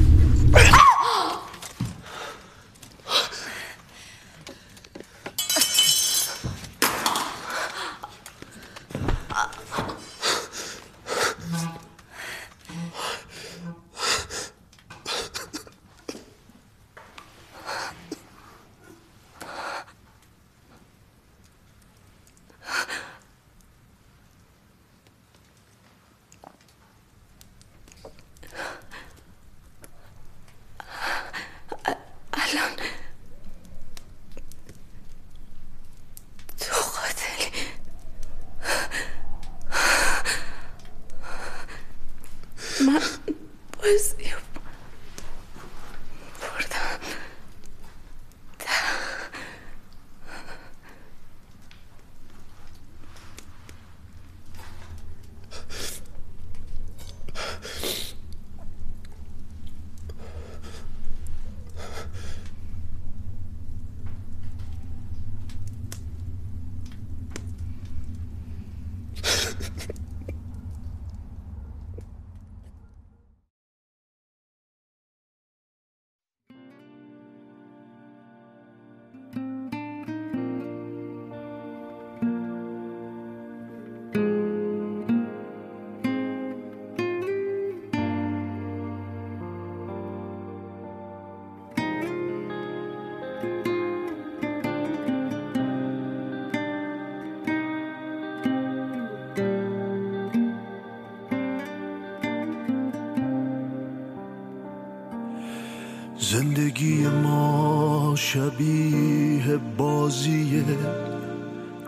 زندگی 106.33 107.07
ما 107.23 108.15
شبیه 108.17 109.57
بازیه 109.79 110.65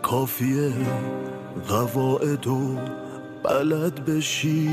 کافیه. 0.02 0.72
قواعد 1.68 2.46
و 2.46 2.76
بلد 3.42 4.04
بشی. 4.04 4.68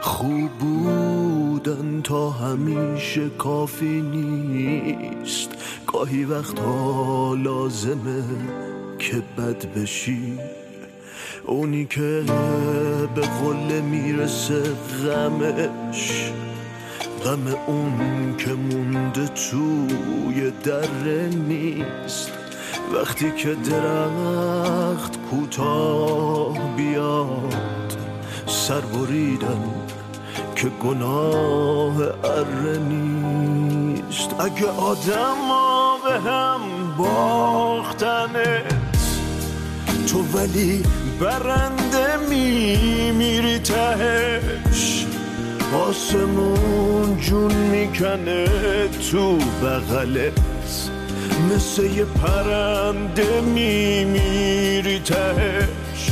خوب 0.00 0.50
بودن 0.50 2.00
تا 2.04 2.30
همیشه 2.30 3.28
کافی 3.28 4.00
نیست. 4.00 5.50
گاهی 5.86 6.24
وقتها 6.24 7.34
لازمه 7.34 8.24
که 8.98 9.22
بد 9.38 9.66
بشی. 9.74 10.38
اونی 11.46 11.84
که 11.84 12.24
به 13.14 13.20
قله 13.20 13.80
می‌رسه 13.80 14.62
غمش 15.04 16.21
غم 17.24 17.46
اون 17.66 18.34
که 18.38 18.50
مونده 18.52 19.26
توی 19.26 20.50
دره 20.64 21.28
نیست. 21.28 22.32
وقتی 22.94 23.30
که 23.30 23.54
درخت 23.54 25.18
کوتاه 25.30 26.76
بیاد 26.76 27.96
سر 28.46 28.80
بریدن 28.80 29.64
که 30.56 30.68
گناه 30.68 31.96
اره 32.24 32.78
نیست. 32.78 34.40
اگه 34.40 34.66
آدم 34.66 35.36
ها 35.48 35.96
به 36.04 36.30
هم 36.30 36.60
باختنت 36.98 38.74
تو 40.06 40.22
ولی 40.22 40.82
برنده 41.20 42.16
میمیری 42.30 43.58
تهش. 43.58 45.01
آسمون 45.74 47.16
جون 47.20 47.52
می‌کنه 47.52 48.46
تو 49.10 49.36
بغلت 49.36 50.32
مثل 51.54 51.82
یه 51.84 52.04
پرنده 52.04 53.40
میمیری 53.40 54.98
تهش. 54.98 56.10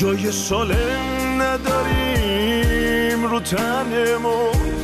جای 0.00 0.32
سالم 0.32 1.42
نداریم 1.42 3.26
رو 3.26 3.40
تنمون. 3.40 4.74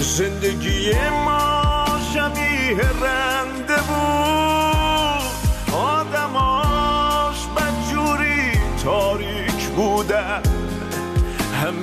زندگی 0.00 0.92
ما 1.24 1.84
شبیه 2.14 2.88
رنده 3.02 3.76
بود. 3.88 5.34
آدماش 5.74 7.36
بدجوری 7.56 8.52
تاریک 8.84 9.68
بودن. 9.76 10.53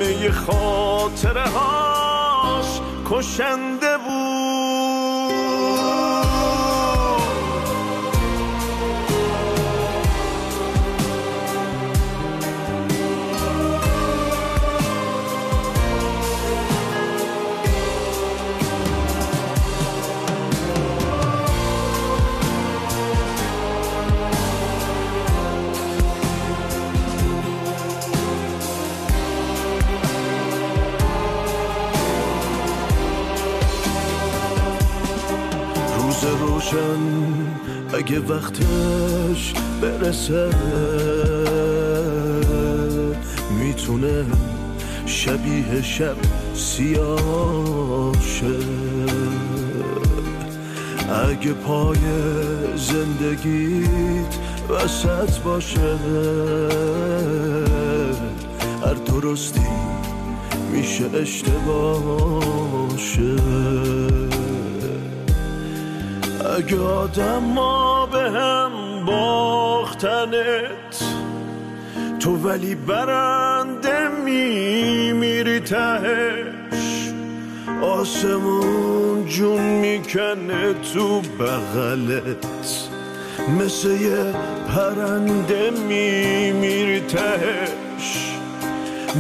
همه 0.02 0.32
خاطره 0.32 1.44
هاش 1.50 2.82
کشنده 3.10 3.98
بود. 3.98 4.71
اگه 38.12 38.20
وقتش 38.20 39.54
برسه 39.82 40.50
می‌تونه 43.60 44.26
شبیه 45.06 45.82
شب 45.82 46.16
سیاه 46.54 48.22
شه. 48.22 48.58
اگه 51.30 51.54
پای 51.54 51.98
زندگیت 52.76 54.36
وسط 54.70 55.40
باشه 55.40 55.98
هر 58.86 58.94
درستی 58.94 59.72
میشه 60.72 61.06
اشتباهشه 61.14 62.52
اگه 66.58 66.80
آدم 66.80 67.44
ما 67.44 67.91
باختنت 70.02 71.04
تو 72.20 72.36
ولی 72.36 72.76
برنده 72.76 74.08
میمیری 74.08 75.60
تهش. 75.60 77.12
آسمون 77.82 79.26
جون 79.26 79.62
می‌کنه 79.62 80.74
تو 80.94 81.22
بغلت. 81.22 82.46
مثل 83.60 83.90
یه 83.90 84.34
پرنده 84.76 85.70
میمیری 85.70 87.00
تهش. 87.00 88.36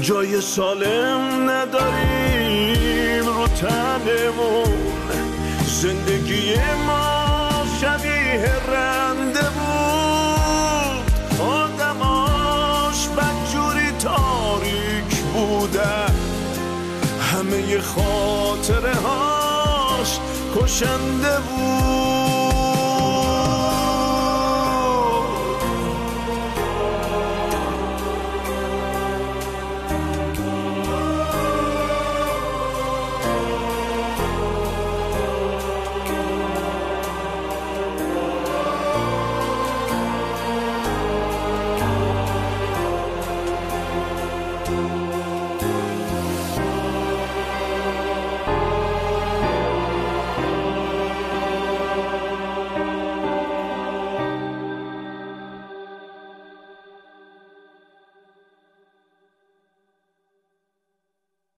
جای 0.02 0.42
سالم 0.42 1.50
نداریم 1.50 3.26
رو 3.26 3.48
تنمون. 3.48 4.94
زندگی 5.66 6.54
ما 6.88 7.52
شبیه 7.82 8.52
رنده 8.72 9.21
همه 17.52 17.82
خاطره 17.82 18.96
هاش 18.96 20.20
کشنده 20.56 21.40
بود. 21.40 22.11